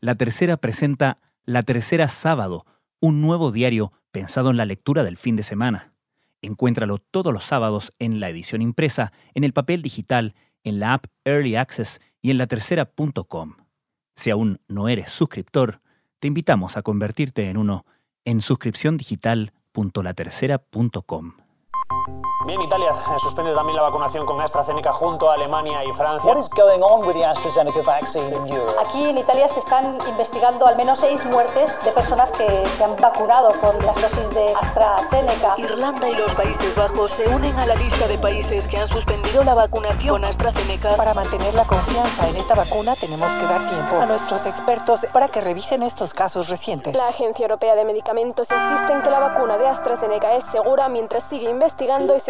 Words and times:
La 0.00 0.14
Tercera 0.14 0.56
presenta 0.56 1.18
La 1.44 1.62
Tercera 1.62 2.08
Sábado, 2.08 2.64
un 3.00 3.20
nuevo 3.20 3.52
diario 3.52 3.92
pensado 4.10 4.50
en 4.50 4.56
la 4.56 4.64
lectura 4.64 5.04
del 5.04 5.18
fin 5.18 5.36
de 5.36 5.42
semana. 5.42 5.92
Encuéntralo 6.40 6.96
todos 6.96 7.34
los 7.34 7.44
sábados 7.44 7.92
en 7.98 8.18
la 8.18 8.30
edición 8.30 8.62
impresa, 8.62 9.12
en 9.34 9.44
el 9.44 9.52
papel 9.52 9.82
digital, 9.82 10.34
en 10.64 10.80
la 10.80 10.94
app 10.94 11.04
Early 11.24 11.56
Access 11.56 12.00
y 12.22 12.30
en 12.30 12.38
latercera.com. 12.38 13.56
Si 14.16 14.30
aún 14.30 14.62
no 14.68 14.88
eres 14.88 15.10
suscriptor, 15.10 15.82
te 16.18 16.28
invitamos 16.28 16.78
a 16.78 16.82
convertirte 16.82 17.50
en 17.50 17.58
uno 17.58 17.84
en 18.24 18.40
suscripciondigital.latercera.com. 18.40 21.32
Bien, 22.46 22.58
Italia 22.62 22.94
suspende 23.18 23.54
también 23.54 23.76
la 23.76 23.82
vacunación 23.82 24.24
con 24.24 24.40
AstraZeneca 24.40 24.94
junto 24.94 25.30
a 25.30 25.34
Alemania 25.34 25.84
y 25.84 25.92
Francia. 25.92 26.26
What 26.26 26.38
is 26.38 26.48
going 26.48 26.80
on 26.80 27.06
with 27.06 27.12
the 27.12 27.22
AstraZeneca 27.22 27.82
vaccine 27.82 28.34
in 28.34 28.48
Europe? 28.48 28.74
Aquí 28.80 29.10
en 29.10 29.18
Italia 29.18 29.46
se 29.46 29.60
están 29.60 29.98
investigando 30.08 30.66
al 30.66 30.74
menos 30.74 30.98
seis 31.00 31.22
muertes 31.26 31.76
de 31.84 31.92
personas 31.92 32.32
que 32.32 32.66
se 32.66 32.82
han 32.82 32.96
vacunado 32.96 33.52
con 33.60 33.78
las 33.84 33.94
dosis 34.00 34.30
de 34.30 34.54
AstraZeneca. 34.54 35.54
Irlanda 35.58 36.08
y 36.08 36.14
los 36.14 36.34
Países 36.34 36.74
Bajos 36.74 37.12
se 37.12 37.28
unen 37.28 37.58
a 37.58 37.66
la 37.66 37.74
lista 37.74 38.08
de 38.08 38.16
países 38.16 38.66
que 38.68 38.78
han 38.78 38.88
suspendido 38.88 39.44
la 39.44 39.52
vacunación 39.52 40.14
con 40.14 40.24
AstraZeneca. 40.24 40.96
Para 40.96 41.12
mantener 41.12 41.52
la 41.52 41.66
confianza 41.66 42.26
en 42.26 42.36
esta 42.36 42.54
vacuna 42.54 42.96
tenemos 42.96 43.30
que 43.32 43.44
dar 43.44 43.68
tiempo 43.68 44.00
a 44.00 44.06
nuestros 44.06 44.46
expertos 44.46 45.06
para 45.12 45.28
que 45.28 45.42
revisen 45.42 45.82
estos 45.82 46.14
casos 46.14 46.48
recientes. 46.48 46.96
La 46.96 47.08
Agencia 47.08 47.44
Europea 47.44 47.74
de 47.74 47.84
Medicamentos 47.84 48.48
insiste 48.50 48.94
en 48.94 49.02
que 49.02 49.10
la 49.10 49.18
vacuna 49.18 49.58
de 49.58 49.68
AstraZeneca 49.68 50.32
es 50.36 50.44
segura 50.44 50.88
mientras 50.88 51.24
sigue 51.24 51.50
investigando 51.50 52.16
y 52.16 52.20
se 52.20 52.29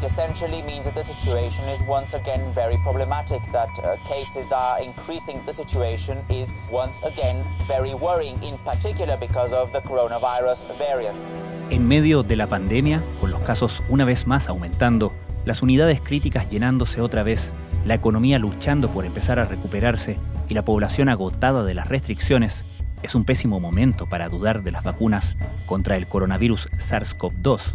It 0.00 0.06
essentially 0.06 0.62
means 0.62 0.86
that 0.86 0.94
the 0.94 1.02
situation 1.02 1.68
is 1.68 1.82
once 1.86 2.14
again 2.14 2.40
very 2.54 2.78
problematic, 2.78 3.42
that 3.52 3.68
uh, 3.84 3.96
cases 4.08 4.50
are 4.50 4.82
increasing. 4.82 5.44
The 5.44 5.52
situation 5.52 6.16
is 6.30 6.54
once 6.70 7.02
again 7.02 7.44
very 7.68 7.92
worrying, 7.92 8.42
in 8.42 8.56
particular 8.64 9.18
because 9.18 9.52
of 9.52 9.70
the 9.72 9.82
coronavirus 9.82 10.66
variants. 10.78 11.22
En 11.68 11.86
medio 11.86 12.22
de 12.22 12.36
la 12.36 12.46
pandemia, 12.46 13.02
con 13.20 13.30
los 13.30 13.40
casos 13.40 13.82
una 13.90 14.06
vez 14.06 14.26
más 14.26 14.48
aumentando, 14.48 15.12
las 15.44 15.60
unidades 15.60 16.00
críticas 16.00 16.48
llenándose 16.48 17.02
otra 17.02 17.22
vez, 17.22 17.52
la 17.84 17.92
economía 17.92 18.38
luchando 18.38 18.90
por 18.90 19.04
empezar 19.04 19.38
a 19.38 19.44
recuperarse 19.44 20.16
y 20.48 20.54
la 20.54 20.64
población 20.64 21.10
agotada 21.10 21.62
de 21.62 21.74
las 21.74 21.88
restricciones, 21.88 22.64
es 23.02 23.14
un 23.14 23.26
pésimo 23.26 23.60
momento 23.60 24.06
para 24.08 24.30
dudar 24.30 24.62
de 24.62 24.70
las 24.70 24.82
vacunas 24.82 25.36
contra 25.66 25.96
el 25.96 26.06
coronavirus 26.06 26.70
SARS-CoV-2. 26.72 27.74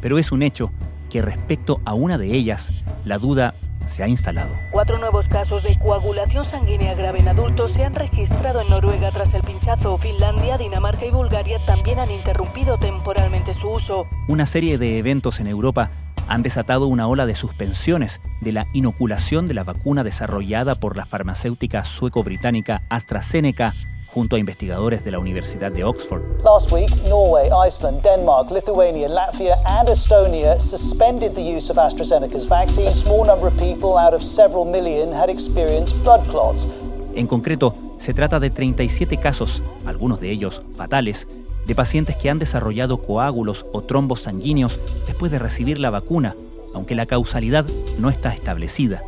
Pero 0.00 0.18
es 0.18 0.32
un 0.32 0.42
hecho 0.42 0.72
que 1.08 1.22
respecto 1.22 1.80
a 1.84 1.94
una 1.94 2.18
de 2.18 2.34
ellas, 2.34 2.84
la 3.04 3.18
duda 3.18 3.54
se 3.86 4.02
ha 4.02 4.08
instalado. 4.08 4.54
Cuatro 4.70 4.98
nuevos 4.98 5.28
casos 5.28 5.62
de 5.62 5.78
coagulación 5.78 6.44
sanguínea 6.44 6.94
grave 6.94 7.20
en 7.20 7.28
adultos 7.28 7.72
se 7.72 7.84
han 7.84 7.94
registrado 7.94 8.60
en 8.60 8.68
Noruega 8.68 9.10
tras 9.12 9.32
el 9.34 9.42
pinchazo. 9.42 9.96
Finlandia, 9.98 10.58
Dinamarca 10.58 11.06
y 11.06 11.10
Bulgaria 11.10 11.58
también 11.64 11.98
han 11.98 12.10
interrumpido 12.10 12.78
temporalmente 12.78 13.54
su 13.54 13.68
uso. 13.68 14.06
Una 14.28 14.46
serie 14.46 14.78
de 14.78 14.98
eventos 14.98 15.40
en 15.40 15.46
Europa 15.46 15.90
han 16.28 16.42
desatado 16.42 16.88
una 16.88 17.06
ola 17.06 17.26
de 17.26 17.36
suspensiones 17.36 18.20
de 18.40 18.52
la 18.52 18.66
inoculación 18.72 19.46
de 19.46 19.54
la 19.54 19.64
vacuna 19.64 20.02
desarrollada 20.02 20.74
por 20.74 20.96
la 20.96 21.06
farmacéutica 21.06 21.84
sueco-británica 21.84 22.82
AstraZeneca 22.88 23.72
junto 24.06 24.36
a 24.36 24.38
investigadores 24.38 25.04
de 25.04 25.10
la 25.10 25.18
Universidad 25.18 25.72
de 25.72 25.84
Oxford. 25.84 26.22
Last 26.44 26.72
week, 26.72 26.90
Norway, 27.08 27.50
Iceland, 27.66 28.02
Denmark, 28.02 28.50
Lithuania, 28.50 29.08
Latvia, 29.08 29.56
and 29.78 29.88
Estonia 29.88 30.58
suspended 30.60 31.34
the 31.34 31.42
use 31.42 31.70
of 31.70 31.78
AstraZeneca's 31.78 32.48
vaccine. 32.48 32.88
A 32.88 32.92
small 32.92 33.26
number 33.26 33.46
of 33.46 33.54
people 33.58 33.98
out 33.98 34.14
of 34.14 34.22
several 34.22 34.64
million 34.64 35.12
had 35.12 35.28
experienced 35.28 35.96
blood 36.02 36.26
clots. 36.28 36.68
En 37.14 37.26
concreto, 37.26 37.74
se 37.98 38.14
trata 38.14 38.40
de 38.40 38.50
37 38.50 39.16
casos, 39.18 39.62
algunos 39.86 40.20
de 40.20 40.30
ellos 40.30 40.62
fatales, 40.76 41.26
de 41.66 41.74
pacientes 41.74 42.16
que 42.16 42.30
han 42.30 42.38
desarrollado 42.38 42.98
coágulos 42.98 43.66
o 43.72 43.82
trombos 43.82 44.22
sanguíneos 44.22 44.78
después 45.06 45.32
de 45.32 45.38
recibir 45.38 45.78
la 45.78 45.90
vacuna, 45.90 46.36
aunque 46.74 46.94
la 46.94 47.06
causalidad 47.06 47.66
no 47.98 48.10
está 48.10 48.32
establecida. 48.32 49.02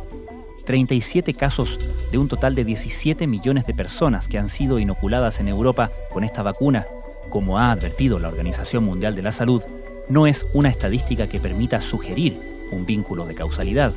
37 0.69 1.33
casos 1.33 1.79
de 2.11 2.19
un 2.19 2.27
total 2.27 2.53
de 2.53 2.63
17 2.63 3.25
millones 3.25 3.65
de 3.65 3.73
personas 3.73 4.27
que 4.27 4.37
han 4.37 4.49
sido 4.49 4.77
inoculadas 4.77 5.39
en 5.39 5.47
Europa 5.47 5.89
con 6.11 6.23
esta 6.23 6.43
vacuna, 6.43 6.85
como 7.29 7.57
ha 7.57 7.71
advertido 7.71 8.19
la 8.19 8.27
Organización 8.27 8.83
Mundial 8.83 9.15
de 9.15 9.23
la 9.23 9.31
Salud, 9.31 9.63
no 10.09 10.27
es 10.27 10.45
una 10.53 10.69
estadística 10.69 11.27
que 11.27 11.39
permita 11.39 11.81
sugerir 11.81 12.39
un 12.69 12.85
vínculo 12.85 13.25
de 13.25 13.33
causalidad. 13.33 13.93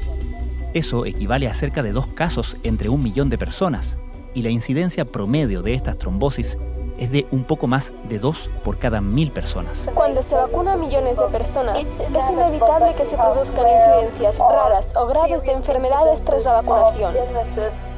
Eso 0.72 1.04
equivale 1.04 1.46
a 1.46 1.52
cerca 1.52 1.82
de 1.82 1.92
dos 1.92 2.06
casos 2.06 2.56
entre 2.62 2.88
un 2.88 3.02
millón 3.02 3.28
de 3.28 3.36
personas, 3.36 3.98
y 4.32 4.40
la 4.40 4.48
incidencia 4.48 5.04
promedio 5.04 5.60
de 5.60 5.74
estas 5.74 5.98
trombosis 5.98 6.56
es 7.02 7.10
de 7.10 7.26
un 7.32 7.42
poco 7.42 7.66
más 7.66 7.92
de 8.04 8.20
dos 8.20 8.48
por 8.62 8.78
cada 8.78 9.00
mil 9.00 9.32
personas. 9.32 9.88
Cuando 9.92 10.22
se 10.22 10.36
vacuna 10.36 10.74
a 10.74 10.76
millones 10.76 11.18
de 11.18 11.24
personas, 11.32 11.78
es 11.80 12.30
inevitable 12.30 12.94
que 12.94 13.04
se 13.04 13.16
produzcan 13.16 13.66
incidencias 13.66 14.38
raras 14.38 14.92
o 14.94 15.06
graves 15.08 15.42
de 15.42 15.50
enfermedades 15.50 16.22
tras 16.22 16.44
la 16.44 16.62
vacunación. 16.62 17.12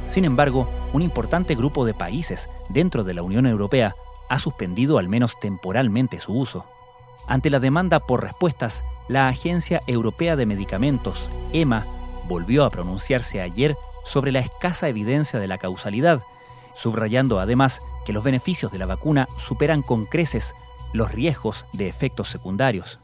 Sin 0.06 0.24
embargo, 0.24 0.66
un 0.94 1.02
importante 1.02 1.54
grupo 1.54 1.84
de 1.84 1.92
países 1.92 2.48
dentro 2.70 3.04
de 3.04 3.12
la 3.12 3.22
Unión 3.22 3.44
Europea 3.46 3.94
ha 4.30 4.38
suspendido 4.38 4.96
al 4.96 5.10
menos 5.10 5.38
temporalmente 5.38 6.18
su 6.18 6.32
uso. 6.32 6.64
Ante 7.26 7.50
la 7.50 7.60
demanda 7.60 8.00
por 8.00 8.22
respuestas, 8.22 8.84
la 9.08 9.28
Agencia 9.28 9.82
Europea 9.86 10.34
de 10.34 10.46
Medicamentos, 10.46 11.28
EMA, 11.52 11.84
volvió 12.26 12.64
a 12.64 12.70
pronunciarse 12.70 13.42
ayer 13.42 13.76
sobre 14.02 14.32
la 14.32 14.38
escasa 14.38 14.88
evidencia 14.88 15.38
de 15.38 15.46
la 15.46 15.58
causalidad, 15.58 16.22
subrayando 16.74 17.38
además 17.38 17.82
que 18.04 18.12
los 18.12 18.24
beneficios 18.24 18.72
de 18.72 18.78
la 18.78 18.86
vacuna 18.86 19.28
superan 19.36 19.82
con 19.82 20.06
creces 20.06 20.54
los 20.92 21.12
riesgos 21.12 21.64
de 21.72 21.88
efectos 21.88 22.28
secundarios. 22.28 23.00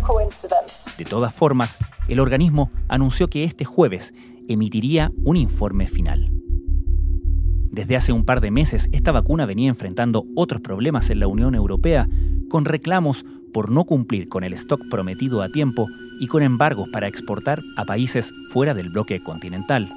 Coincidence? 0.00 0.90
De 0.96 1.04
todas 1.04 1.34
formas, 1.34 1.78
el 2.06 2.20
organismo 2.20 2.70
anunció 2.88 3.28
que 3.28 3.42
este 3.42 3.64
jueves 3.64 4.14
emitiría 4.48 5.10
un 5.24 5.36
informe 5.36 5.88
final. 5.88 6.30
Desde 7.72 7.96
hace 7.96 8.12
un 8.12 8.26
par 8.26 8.42
de 8.42 8.50
meses, 8.50 8.90
esta 8.92 9.12
vacuna 9.12 9.46
venía 9.46 9.70
enfrentando 9.70 10.24
otros 10.36 10.60
problemas 10.60 11.08
en 11.08 11.20
la 11.20 11.26
Unión 11.26 11.54
Europea, 11.54 12.06
con 12.50 12.66
reclamos 12.66 13.24
por 13.54 13.70
no 13.70 13.84
cumplir 13.84 14.28
con 14.28 14.44
el 14.44 14.52
stock 14.52 14.82
prometido 14.90 15.40
a 15.40 15.48
tiempo 15.48 15.86
y 16.20 16.26
con 16.26 16.42
embargos 16.42 16.90
para 16.90 17.08
exportar 17.08 17.62
a 17.78 17.86
países 17.86 18.34
fuera 18.50 18.74
del 18.74 18.90
bloque 18.90 19.22
continental. 19.22 19.90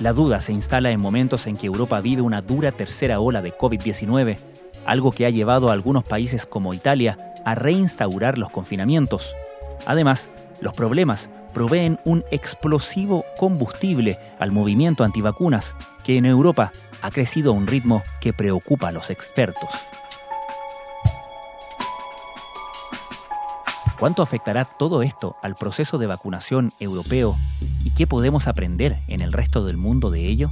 La 0.00 0.12
duda 0.12 0.42
se 0.42 0.52
instala 0.52 0.90
en 0.90 1.00
momentos 1.00 1.46
en 1.46 1.56
que 1.56 1.66
Europa 1.66 1.98
vive 2.02 2.20
una 2.20 2.42
dura 2.42 2.72
tercera 2.72 3.20
ola 3.20 3.40
de 3.40 3.56
COVID-19, 3.56 4.36
algo 4.84 5.12
que 5.12 5.24
ha 5.24 5.30
llevado 5.30 5.70
a 5.70 5.72
algunos 5.72 6.04
países 6.04 6.44
como 6.44 6.74
Italia 6.74 7.32
a 7.46 7.54
reinstaurar 7.54 8.36
los 8.36 8.50
confinamientos. 8.50 9.34
Además, 9.86 10.28
los 10.60 10.74
problemas 10.74 11.28
proveen 11.52 11.98
un 12.04 12.24
explosivo 12.30 13.24
combustible 13.38 14.18
al 14.38 14.52
movimiento 14.52 15.04
antivacunas 15.04 15.74
que 16.04 16.16
en 16.16 16.26
Europa 16.26 16.72
ha 17.02 17.10
crecido 17.10 17.52
a 17.52 17.54
un 17.54 17.66
ritmo 17.66 18.02
que 18.20 18.32
preocupa 18.32 18.88
a 18.88 18.92
los 18.92 19.10
expertos. 19.10 19.68
¿Cuánto 23.98 24.22
afectará 24.22 24.64
todo 24.64 25.02
esto 25.02 25.36
al 25.42 25.56
proceso 25.56 25.98
de 25.98 26.06
vacunación 26.06 26.72
europeo 26.78 27.36
y 27.84 27.90
qué 27.90 28.06
podemos 28.06 28.48
aprender 28.48 28.96
en 29.08 29.20
el 29.20 29.30
resto 29.30 29.62
del 29.64 29.76
mundo 29.76 30.10
de 30.10 30.26
ello? 30.26 30.48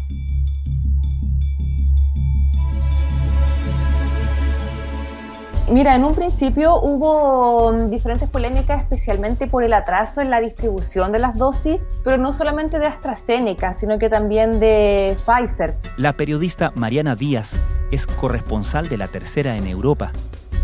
Mira, 5.70 5.94
en 5.94 6.02
un 6.02 6.14
principio 6.14 6.80
hubo 6.80 7.72
mm, 7.72 7.90
diferentes 7.90 8.28
polémicas, 8.30 8.80
especialmente 8.80 9.46
por 9.46 9.64
el 9.64 9.74
atraso 9.74 10.22
en 10.22 10.30
la 10.30 10.40
distribución 10.40 11.12
de 11.12 11.18
las 11.18 11.36
dosis, 11.36 11.82
pero 12.02 12.16
no 12.16 12.32
solamente 12.32 12.78
de 12.78 12.86
AstraZeneca, 12.86 13.74
sino 13.74 13.98
que 13.98 14.08
también 14.08 14.60
de 14.60 15.14
Pfizer. 15.16 15.76
La 15.98 16.14
periodista 16.14 16.72
Mariana 16.74 17.14
Díaz 17.16 17.60
es 17.90 18.06
corresponsal 18.06 18.88
de 18.88 18.96
la 18.96 19.08
tercera 19.08 19.58
en 19.58 19.66
Europa. 19.66 20.12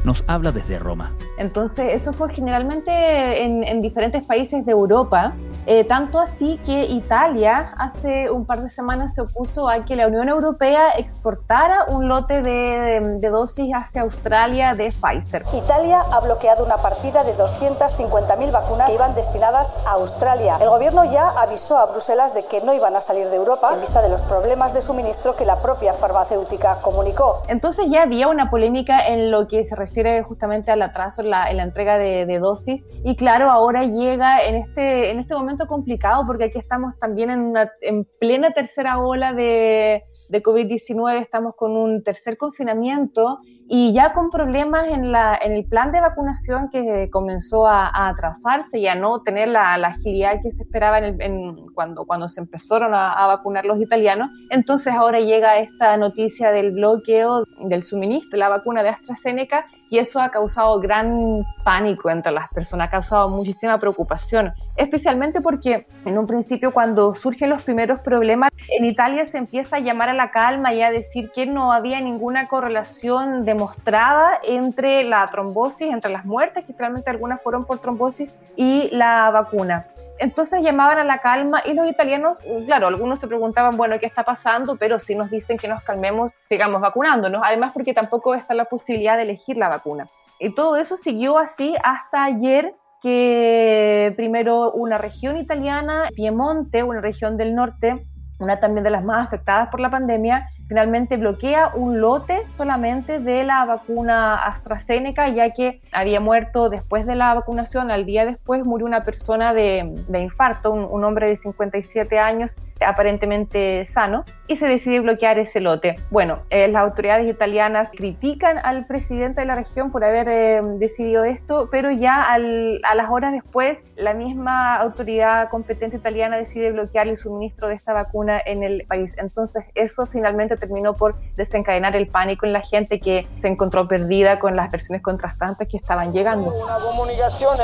Nos 0.05 0.25
habla 0.27 0.53
desde 0.53 0.79
Roma. 0.79 1.13
Entonces, 1.39 2.01
eso 2.01 2.15
fue 2.15 2.33
generalmente 2.33 3.45
en, 3.45 3.83
diferentes 3.83 4.25
países 4.25 4.65
de 4.65 4.73
Europa, 4.73 5.35
eh, 5.67 5.85
tanto 5.85 6.19
así 6.19 6.59
que 6.67 6.85
Italia 6.85 7.75
hace 7.79 8.31
un 8.31 8.47
par 8.47 8.63
de 8.63 8.71
semanas 8.71 9.15
se 9.15 9.23
opuso 9.23 9.69
a 9.69 9.85
que 9.85 9.97
la 9.97 10.07
Unión 10.07 10.29
Europea 10.29 10.91
exportara 10.97 11.87
un 11.89 12.09
lote 12.09 12.43
de, 12.43 13.19
de 13.19 13.29
dosis 13.29 13.73
hacia 13.75 14.03
Australia 14.03 14.75
de 14.75 14.91
Pfizer. 14.91 15.43
Italia 15.55 16.03
ha 16.13 16.21
bloqueado 16.21 16.65
una 16.65 16.77
partida 16.77 17.25
de 17.25 17.37
250.000 17.37 18.53
vacunas 18.53 18.89
que 18.89 18.95
iban 18.95 19.15
destinadas 19.15 19.79
a 19.87 19.93
Australia. 19.93 20.59
El 20.61 20.69
gobierno 20.69 21.05
ya 21.05 21.29
avisó 21.31 21.79
a 21.79 21.87
Bruselas 21.87 22.35
de 22.35 22.45
que 22.45 22.61
no 22.61 22.75
iban 22.75 22.97
a 22.97 23.01
salir 23.01 23.29
de 23.29 23.37
Europa 23.37 23.71
en 23.73 23.81
vista 23.81 24.03
de 24.03 24.09
los 24.09 24.23
problemas 24.25 24.75
de 24.75 24.83
suministro 24.83 25.37
que 25.37 25.45
la 25.45 25.63
propia 25.63 25.95
farmacéutica 25.95 26.81
comunicó. 26.83 27.43
Entonces 27.49 27.87
ya 27.89 28.03
había 28.03 28.29
una 28.29 28.51
polémica 28.51 29.07
en 29.07 29.31
lo 29.31 29.49
que 29.49 29.65
se 29.65 29.77
refiere 29.77 30.23
justamente 30.23 30.71
al 30.71 30.83
atraso 30.83 31.23
en 31.23 31.31
la, 31.31 31.51
entrega 31.51 31.99
de, 31.99 32.39
dosis. 32.39 32.83
Y 33.05 33.17
claro, 33.17 33.51
ahora 33.51 33.85
llega 33.85 34.45
en 34.45 34.57
este, 34.57 35.11
en 35.11 35.21
este 35.21 35.35
momento 35.35 35.54
complicado 35.67 36.25
porque 36.27 36.45
aquí 36.45 36.59
estamos 36.59 36.99
también 36.99 37.31
en, 37.31 37.41
una, 37.41 37.71
en 37.81 38.07
plena 38.19 38.51
tercera 38.51 38.99
ola 38.99 39.33
de, 39.33 40.03
de 40.29 40.43
COVID-19, 40.43 41.21
estamos 41.21 41.55
con 41.57 41.77
un 41.77 42.03
tercer 42.03 42.37
confinamiento 42.37 43.39
y 43.67 43.95
ya 43.95 44.13
con 44.13 44.31
problemas 44.31 44.89
en, 44.89 45.11
la, 45.11 45.39
en 45.41 45.53
el 45.53 45.65
plan 45.65 45.91
de 45.91 46.01
vacunación 46.01 46.69
que 46.71 47.09
comenzó 47.11 47.67
a, 47.67 48.09
atrasarse 48.09 48.79
y 48.79 48.87
a 48.87 48.95
no 48.95 49.23
tener 49.23 49.49
la, 49.49 49.75
agilidad 49.75 50.41
que 50.43 50.51
se 50.51 50.65
esperaba 50.65 50.99
en 50.99 51.57
cuando, 51.75 52.05
cuando 52.05 52.29
se 52.29 52.41
empezaron 52.41 52.95
a, 52.95 53.13
a, 53.13 53.27
vacunar 53.27 53.65
los 53.65 53.81
italianos. 53.81 54.31
Entonces 54.51 54.93
ahora 54.93 55.21
llega 55.21 55.59
esta 55.59 55.97
noticia 55.97 56.51
del 56.51 56.73
bloqueo 56.73 57.45
del 57.61 57.83
suministro 57.83 58.39
la 58.39 58.49
vacuna 58.49 58.83
de 58.83 58.91
AstraZeneca 58.91 59.67
y 59.95 59.99
eso 59.99 60.21
ha 60.21 60.29
causado 60.29 60.81
gran 60.81 61.47
pánico 61.63 62.11
entre 62.11 62.33
las 62.33 62.49
personas, 62.49 62.89
ha 62.89 62.91
causado 62.91 63.29
muchísima 63.29 63.79
preocupación, 63.79 64.53
especialmente 64.75 65.41
porque 65.41 65.87
en 66.05 66.19
un 66.19 66.27
principio 66.27 66.73
cuando 66.73 67.15
surgen 67.15 67.51
los 67.51 67.63
primeros 67.63 68.01
problemas, 68.01 68.51
en 68.77 68.87
Italia 68.87 69.25
se 69.25 69.39
empieza 69.39 69.77
a 69.77 69.79
llamar 69.79 70.09
a 70.09 70.15
la 70.15 70.33
calma 70.33 70.75
y 70.75 70.83
a 70.83 70.91
decir 70.91 71.31
que 71.33 71.47
no 71.47 71.73
había 71.73 72.01
ninguna 72.01 72.49
correlación 72.49 73.45
demostrada 73.45 74.41
entre 74.43 75.05
la 75.05 75.29
trombosis, 75.29 75.93
entre 75.93 76.11
las 76.11 76.25
muertes, 76.25 76.65
que 76.65 76.73
finalmente 76.73 77.11
algunas 77.11 77.41
fueron 77.41 77.65
por 77.65 77.79
trombosis, 77.79 78.35
y 78.57 78.89
la 78.91 79.31
vacuna. 79.31 79.87
Entonces 80.19 80.63
llamaban 80.63 80.99
a 80.99 81.05
la 81.05 81.19
calma 81.19 81.63
y 81.65 81.75
los 81.75 81.89
italianos, 81.89 82.41
claro, 82.67 82.87
algunos 82.87 83.19
se 83.19 83.27
preguntaban, 83.27 83.77
bueno, 83.77 83.99
¿qué 83.99 84.07
está 84.07 84.23
pasando? 84.23 84.77
Pero 84.77 84.99
si 84.99 85.15
nos 85.15 85.31
dicen 85.31 85.57
que 85.59 85.69
nos 85.69 85.83
calmemos, 85.83 86.33
sigamos 86.49 86.81
vacunándonos. 86.81 87.43
Además, 87.45 87.73
porque 87.75 87.95
tampoco 87.95 88.35
está 88.35 88.55
la 88.55 88.67
posibilidad 88.67 89.17
de 89.17 89.25
elegir 89.25 89.57
la 89.57 89.69
vacuna. 89.69 90.09
Y 90.39 90.55
todo 90.55 90.77
eso 90.77 90.97
siguió 90.97 91.39
así 91.39 91.75
hasta 91.83 92.25
ayer 92.25 92.75
que 93.03 94.15
primero 94.17 94.73
una 94.73 94.99
región 94.99 95.37
italiana, 95.37 96.09
Piemonte, 96.15 96.83
una 96.83 97.01
región 97.01 97.37
del 97.37 97.55
norte, 97.55 98.07
una 98.41 98.61
también 98.61 98.85
de 98.85 98.91
las 98.91 99.05
más 99.05 99.27
afectadas 99.27 99.69
por 99.69 99.81
la 99.81 99.91
pandemia, 99.91 100.49
finalmente 100.69 101.17
bloquea 101.17 101.73
un 101.75 102.01
lote 102.01 102.43
solamente 102.57 103.21
de 103.21 103.45
la 103.45 103.65
vacuna 103.65 104.45
AstraZeneca, 104.45 105.29
ya 105.29 105.51
que 105.51 105.81
había 105.93 106.21
muerto 106.21 106.69
después 106.69 107.07
de 107.07 107.15
la 107.17 107.35
vacunación, 107.35 107.91
al 107.91 108.07
día 108.07 108.25
después 108.25 108.65
murió 108.65 108.87
una 108.87 109.05
persona 109.05 109.53
de, 109.53 109.95
infarto, 110.15 110.73
un, 110.73 111.05
hombre 111.05 111.29
de 111.29 111.37
57 111.37 112.19
años, 112.19 112.57
aparentemente 112.85 113.85
sano, 113.87 114.25
y 114.47 114.57
se 114.57 114.67
decide 114.67 115.01
bloquear 115.01 115.39
ese 115.39 115.61
lote. 115.61 115.97
Bueno, 116.11 116.41
eh, 116.51 116.69
las 116.69 116.83
autoridades 116.83 117.29
italianas 117.29 117.91
critican 117.93 118.59
al 118.59 118.87
presidente 118.87 119.43
de 119.43 119.47
la 119.47 119.55
región 119.55 119.91
por 119.91 120.05
haber 120.05 120.29
eh, 120.29 120.61
decidido 120.79 121.25
esto, 121.25 121.69
pero 121.71 121.91
ya 121.91 122.33
a 122.33 122.39
las 122.39 123.11
horas 123.11 123.33
después, 123.33 123.85
la 123.97 124.15
misma 124.15 124.77
autoridad 124.77 125.49
competente 125.51 125.97
italiana 125.97 126.37
decide 126.37 126.73
bloquear 126.73 127.09
el 127.09 127.17
suministro 127.17 127.69
de 127.69 127.75
esta 127.75 127.93
vacuna 127.93 128.41
en 128.45 128.63
el 128.63 128.85
país. 128.87 129.15
Entonces, 129.19 129.65
eso 129.75 130.07
finalmente 130.07 130.54
terminó 130.57 130.95
por 130.95 131.15
desencadenar 131.37 131.97
el 131.97 132.09
pánico 132.09 132.47
en 132.47 132.53
la 132.53 132.63
gente 132.63 133.01
que 133.01 133.27
se 133.41 133.49
encontró 133.49 133.87
perdida 133.87 134.39
con 134.39 134.57
las 134.57 134.71
versiones 134.71 135.03
contrastantes 135.03 135.69
que 135.69 135.77
estaban 135.77 136.13
llegando. 136.13 136.51
Una 136.51 136.77
comunicación 136.77 137.57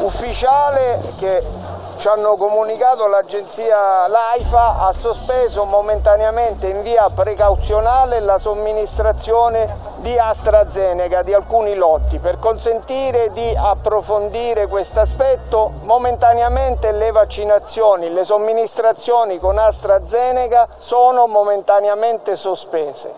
ufficiale 0.00 1.00
che 1.18 1.40
ci 1.98 2.06
hanno 2.06 2.36
comunicato 2.36 3.08
l'agenzia 3.08 4.06
l'AIFA 4.06 4.86
ha 4.86 4.92
sospeso 4.92 5.64
momentaneamente 5.64 6.68
in 6.68 6.82
via 6.82 7.10
precauzionale 7.12 8.20
la 8.20 8.38
somministrazione 8.38 9.86
di 9.96 10.16
AstraZeneca 10.16 11.22
di 11.22 11.34
alcuni 11.34 11.74
lotti 11.74 12.20
per 12.20 12.38
consentire 12.38 13.32
di 13.32 13.52
approfondire 13.56 14.68
questo 14.68 15.00
aspetto 15.00 15.72
momentaneamente 15.82 16.92
le 16.92 17.10
vaccinazioni 17.10 18.12
le 18.12 18.22
somministrazioni 18.22 19.38
con 19.38 19.58
AstraZeneca 19.58 20.68
sono 20.78 21.26
momentaneamente 21.26 21.87
sospese 22.36 23.08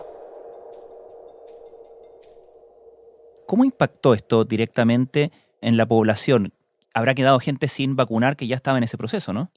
¿Cómo 3.47 3.65
impactó 3.65 4.13
esto 4.13 4.45
directamente 4.45 5.31
en 5.59 5.75
la 5.75 5.85
población? 5.85 6.53
habrá 6.93 7.15
quedado 7.15 7.39
gente 7.39 7.67
sin 7.67 7.95
vacunar 7.95 8.35
que 8.35 8.47
ya 8.47 8.55
estaba 8.55 8.77
en 8.77 8.83
ese 8.83 8.97
proceso, 8.97 9.33
¿no? 9.33 9.51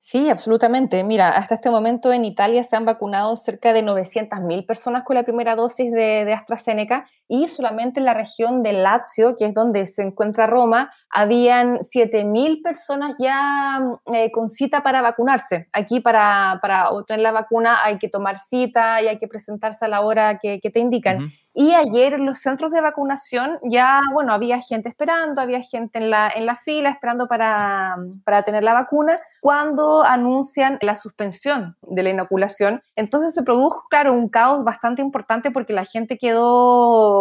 Sí, 0.00 0.28
absolutamente. 0.28 1.02
Mira, 1.02 1.30
hasta 1.30 1.54
este 1.54 1.70
momento 1.70 2.12
en 2.12 2.26
Italia 2.26 2.62
se 2.62 2.76
han 2.76 2.84
vacunado 2.84 3.34
cerca 3.38 3.72
de 3.72 3.82
900.000 3.82 4.66
personas 4.66 5.02
con 5.04 5.16
la 5.16 5.22
primera 5.22 5.56
dosis 5.56 5.90
de, 5.90 6.30
AstraZeneca 6.34 7.08
y 7.28 7.48
solamente 7.48 8.00
en 8.00 8.06
la 8.06 8.14
región 8.14 8.62
de 8.62 8.72
Lazio, 8.72 9.36
que 9.36 9.46
es 9.46 9.54
donde 9.54 9.86
se 9.86 10.02
encuentra 10.02 10.46
Roma, 10.46 10.92
habían 11.08 11.78
7.000 11.78 12.62
personas 12.62 13.14
ya 13.18 13.80
eh, 14.12 14.30
con 14.32 14.48
cita 14.48 14.82
para 14.82 15.00
vacunarse. 15.00 15.68
Aquí 15.72 16.00
para, 16.00 16.58
para, 16.60 16.90
obtener 16.90 17.20
la 17.20 17.32
vacuna 17.32 17.78
hay 17.84 17.98
que 17.98 18.08
tomar 18.08 18.38
cita 18.38 19.00
y 19.00 19.08
hay 19.08 19.18
que 19.18 19.28
presentarse 19.28 19.84
a 19.84 19.88
la 19.88 20.00
hora 20.00 20.38
que, 20.38 20.60
te 20.60 20.80
indican. 20.80 21.30
Y 21.56 21.72
ayer 21.72 22.14
en 22.14 22.26
los 22.26 22.40
centros 22.40 22.72
de 22.72 22.80
vacunación 22.80 23.60
ya, 23.62 24.00
bueno, 24.12 24.32
había 24.32 24.60
gente 24.60 24.88
esperando, 24.88 25.40
había 25.40 25.62
gente 25.62 25.98
en 25.98 26.10
la, 26.10 26.28
en 26.34 26.46
la 26.46 26.56
fila 26.56 26.90
esperando 26.90 27.28
para, 27.28 27.94
para 28.24 28.42
tener 28.42 28.64
la 28.64 28.74
vacuna, 28.74 29.20
cuando 29.40 30.02
anuncian 30.02 30.78
la 30.80 30.96
suspensión 30.96 31.76
de 31.82 32.02
la 32.02 32.08
inoculación. 32.10 32.82
Entonces 32.96 33.34
se 33.34 33.44
produjo, 33.44 33.84
claro, 33.88 34.12
un 34.14 34.28
caos 34.28 34.64
bastante 34.64 35.00
importante 35.00 35.52
porque 35.52 35.72
la 35.72 35.84
gente 35.84 36.18
quedó, 36.18 37.13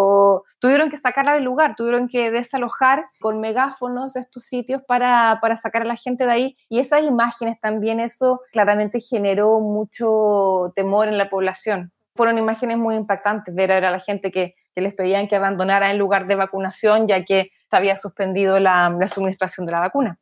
tuvieron 0.60 0.90
que 0.90 0.98
sacarla 0.98 1.34
del 1.34 1.44
lugar, 1.44 1.76
tuvieron 1.76 2.08
que 2.08 2.32
desalojar 2.32 3.06
con 3.20 3.40
megáfonos 3.40 4.16
estos 4.16 4.44
sitios 4.44 4.82
para, 4.88 5.40
para 5.42 5.58
sacar 5.58 5.84
a 5.84 5.86
la 5.86 5.96
gente 5.96 6.26
de 6.26 6.32
ahí. 6.32 6.58
Y 6.70 6.80
esas 6.80 7.04
imágenes 7.04 7.60
también, 7.60 8.00
eso 8.00 8.42
claramente 8.52 9.00
generó 9.00 9.60
mucho 9.60 10.72
temor 10.76 11.08
en 11.08 11.18
la 11.18 11.30
población 11.30 11.92
fueron 12.16 12.38
imágenes 12.38 12.78
muy 12.78 12.96
impactantes 12.96 13.54
ver 13.54 13.72
a 13.72 13.92
la 13.92 14.00
gente 14.00 14.32
que, 14.32 14.56
les 14.76 14.94
pedían 14.96 15.28
que 15.28 15.36
abandonara 15.36 15.92
el 15.92 15.98
lugar 15.98 16.26
de 16.26 16.36
vacunación 16.36 17.08
ya 17.08 17.24
que 17.24 17.52
se 17.70 17.76
había 17.76 17.96
suspendido 17.96 18.60
la, 18.60 18.90
la 18.90 19.08
suministración 19.08 19.68
de 19.68 19.72
la 19.72 19.80
vacuna. 19.80 20.20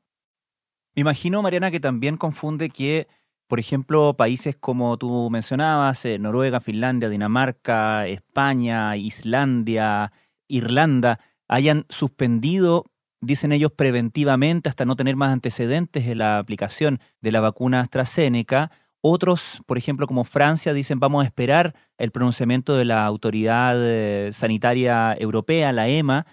Me 0.94 1.02
imagino, 1.02 1.42
Mariana, 1.42 1.72
que 1.72 1.80
también 1.80 2.18
confunde 2.18 2.70
que, 2.70 3.08
por 3.52 3.60
ejemplo, 3.60 4.16
países 4.16 4.56
como 4.56 4.96
tú 4.96 5.30
mencionabas, 5.30 6.06
eh, 6.06 6.18
Noruega, 6.18 6.62
Finlandia, 6.62 7.10
Dinamarca, 7.10 8.08
España, 8.08 8.96
Islandia, 8.96 10.14
Irlanda, 10.48 11.20
hayan 11.50 11.86
suspendido, 11.90 12.86
dicen 13.20 13.52
ellos, 13.52 13.74
preventivamente 13.74 14.70
hasta 14.70 14.86
no 14.86 14.96
tener 14.96 15.18
más 15.18 15.34
antecedentes 15.34 16.08
en 16.08 16.20
la 16.20 16.38
aplicación 16.38 17.02
de 17.20 17.34
la 17.34 17.42
vacuna 17.42 17.82
AstraZeneca, 17.82 18.72
otros, 19.02 19.62
por 19.66 19.78
ejemplo, 19.78 20.08
como 20.08 20.24
Francia, 20.24 20.72
dicen 20.74 21.02
vamos 21.02 21.22
a 21.22 21.26
esperar 21.26 21.76
el 21.98 22.12
pronunciamiento 22.12 22.78
de 22.78 22.86
la 22.86 23.06
Autoridad 23.06 23.76
eh, 23.78 24.32
Sanitaria 24.32 25.14
Europea, 25.20 25.74
la 25.74 25.90
EMA, 25.90 26.26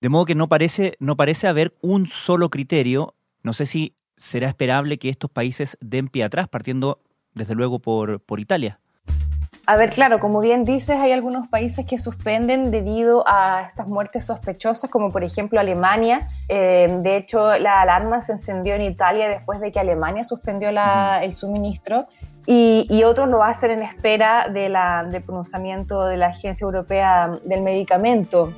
de 0.00 0.08
modo 0.08 0.24
que 0.24 0.36
no 0.36 0.48
parece, 0.48 0.94
no 1.00 1.16
parece 1.16 1.48
haber 1.48 1.76
un 1.82 2.06
solo 2.06 2.48
criterio. 2.48 3.16
No 3.42 3.54
sé 3.54 3.66
si 3.66 3.96
será 4.20 4.48
esperable 4.48 4.98
que 4.98 5.08
estos 5.08 5.30
países 5.30 5.78
den 5.80 6.08
pie 6.08 6.24
atrás, 6.24 6.46
partiendo 6.46 6.98
desde 7.34 7.54
luego 7.54 7.78
por, 7.78 8.20
por 8.20 8.38
Italia. 8.38 8.78
A 9.66 9.76
ver, 9.76 9.90
claro, 9.90 10.18
como 10.18 10.40
bien 10.40 10.64
dices, 10.64 10.98
hay 10.98 11.12
algunos 11.12 11.48
países 11.48 11.86
que 11.86 11.96
suspenden 11.96 12.70
debido 12.70 13.24
a 13.26 13.62
estas 13.68 13.86
muertes 13.86 14.26
sospechosas, 14.26 14.90
como 14.90 15.10
por 15.10 15.22
ejemplo 15.22 15.60
Alemania. 15.60 16.28
Eh, 16.48 16.98
de 17.02 17.16
hecho, 17.16 17.56
la 17.56 17.80
alarma 17.80 18.20
se 18.20 18.32
encendió 18.32 18.74
en 18.74 18.82
Italia 18.82 19.28
después 19.28 19.60
de 19.60 19.70
que 19.70 19.78
Alemania 19.78 20.24
suspendió 20.24 20.70
el 20.70 21.32
suministro. 21.32 22.06
Y, 22.46 23.02
otros 23.04 23.28
lo 23.28 23.44
hacen 23.44 23.70
en 23.70 23.82
espera 23.82 24.48
de 24.48 24.68
la, 24.68 25.04
del 25.04 25.22
pronunciamiento 25.22 26.04
de 26.04 26.16
la 26.16 26.28
Agencia 26.28 26.64
Europea 26.64 27.30
del 27.44 27.62
Medicamento. 27.62 28.52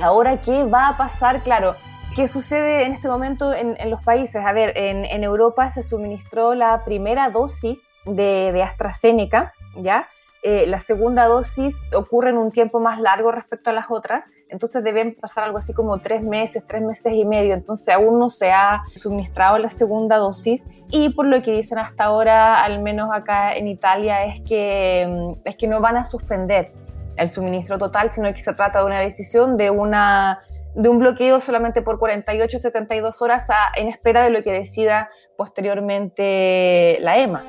Ahora, 0.00 0.40
¿qué 0.40 0.64
va 0.64 0.88
a 0.88 0.96
pasar? 0.96 1.42
Claro, 1.42 1.74
¿qué 2.14 2.28
sucede 2.28 2.84
en 2.84 2.92
este 2.92 3.08
momento 3.08 3.52
en, 3.54 3.90
los 3.90 4.02
países? 4.04 4.44
A 4.44 4.52
ver, 4.52 4.76
en, 4.76 5.24
Europa 5.24 5.70
se 5.70 5.82
suministró 5.82 6.54
la 6.54 6.84
primera 6.84 7.30
dosis 7.30 7.82
de, 8.04 8.50
de 8.52 8.62
AstraZeneca, 8.62 9.52
¿ya? 9.76 10.08
Eh, 10.42 10.66
la 10.66 10.80
segunda 10.80 11.26
dosis 11.26 11.76
ocurre 11.94 12.30
en 12.30 12.36
un 12.36 12.50
tiempo 12.50 12.80
más 12.80 13.00
largo 13.00 13.30
respecto 13.30 13.70
a 13.70 13.72
las 13.72 13.86
otras, 13.90 14.24
entonces 14.48 14.82
deben 14.82 15.14
pasar 15.14 15.44
algo 15.44 15.58
así 15.58 15.72
como 15.72 15.98
tres 15.98 16.22
meses, 16.22 16.64
tres 16.66 16.82
meses 16.82 17.12
y 17.12 17.24
medio, 17.24 17.54
entonces 17.54 17.94
aún 17.94 18.18
no 18.18 18.28
se 18.28 18.50
ha 18.50 18.82
suministrado 18.94 19.58
la 19.58 19.68
segunda 19.68 20.16
dosis 20.16 20.64
y 20.90 21.10
por 21.10 21.26
lo 21.26 21.40
que 21.42 21.52
dicen 21.52 21.78
hasta 21.78 22.04
ahora, 22.04 22.62
al 22.64 22.82
menos 22.82 23.10
acá 23.14 23.54
en 23.54 23.68
Italia, 23.68 24.24
es 24.24 24.40
que, 24.40 25.06
mm, 25.08 25.48
es 25.48 25.56
que 25.56 25.68
no 25.68 25.80
van 25.80 25.96
a 25.96 26.04
suspender 26.04 26.72
el 27.16 27.28
suministro 27.28 27.78
total, 27.78 28.10
sino 28.10 28.32
que 28.32 28.40
se 28.40 28.52
trata 28.52 28.80
de 28.80 28.86
una 28.86 28.98
decisión 28.98 29.56
de 29.56 29.70
una 29.70 30.40
de 30.74 30.88
un 30.88 30.98
bloqueo 30.98 31.40
solamente 31.40 31.82
por 31.82 31.98
48 31.98 32.58
72 32.58 33.22
horas 33.22 33.46
en 33.76 33.88
espera 33.88 34.22
de 34.22 34.30
lo 34.30 34.42
que 34.42 34.52
decida 34.52 35.10
posteriormente 35.36 36.98
la 37.00 37.18
EMA. 37.18 37.42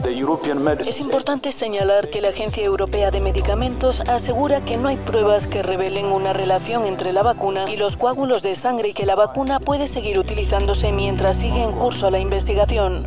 Es 0.80 1.00
importante 1.00 1.52
señalar 1.52 2.10
que 2.10 2.22
la 2.22 2.30
Agencia 2.30 2.64
Europea 2.64 3.12
de 3.12 3.20
Medicamentos 3.20 4.02
asegura 4.02 4.66
que 4.66 4.78
no 4.78 4.90
hay 4.90 4.98
pruebas 4.98 5.48
que 5.48 5.64
revelen 5.64 6.08
una 6.08 6.34
relación 6.34 6.86
entre 6.86 7.14
la 7.14 7.24
vacuna 7.24 7.66
y 7.70 7.78
los 7.78 7.98
coágulos 7.98 8.42
de 8.42 8.56
sangre 8.56 8.90
y 8.90 8.94
que 8.94 9.06
la 9.06 9.16
vacuna 9.16 9.60
puede 9.60 9.88
seguir 9.88 10.20
utilizándose 10.20 10.92
mientras 10.92 11.38
sigue 11.38 11.62
en 11.64 11.72
curso 11.74 12.10
la 12.10 12.20
investigación. 12.20 13.06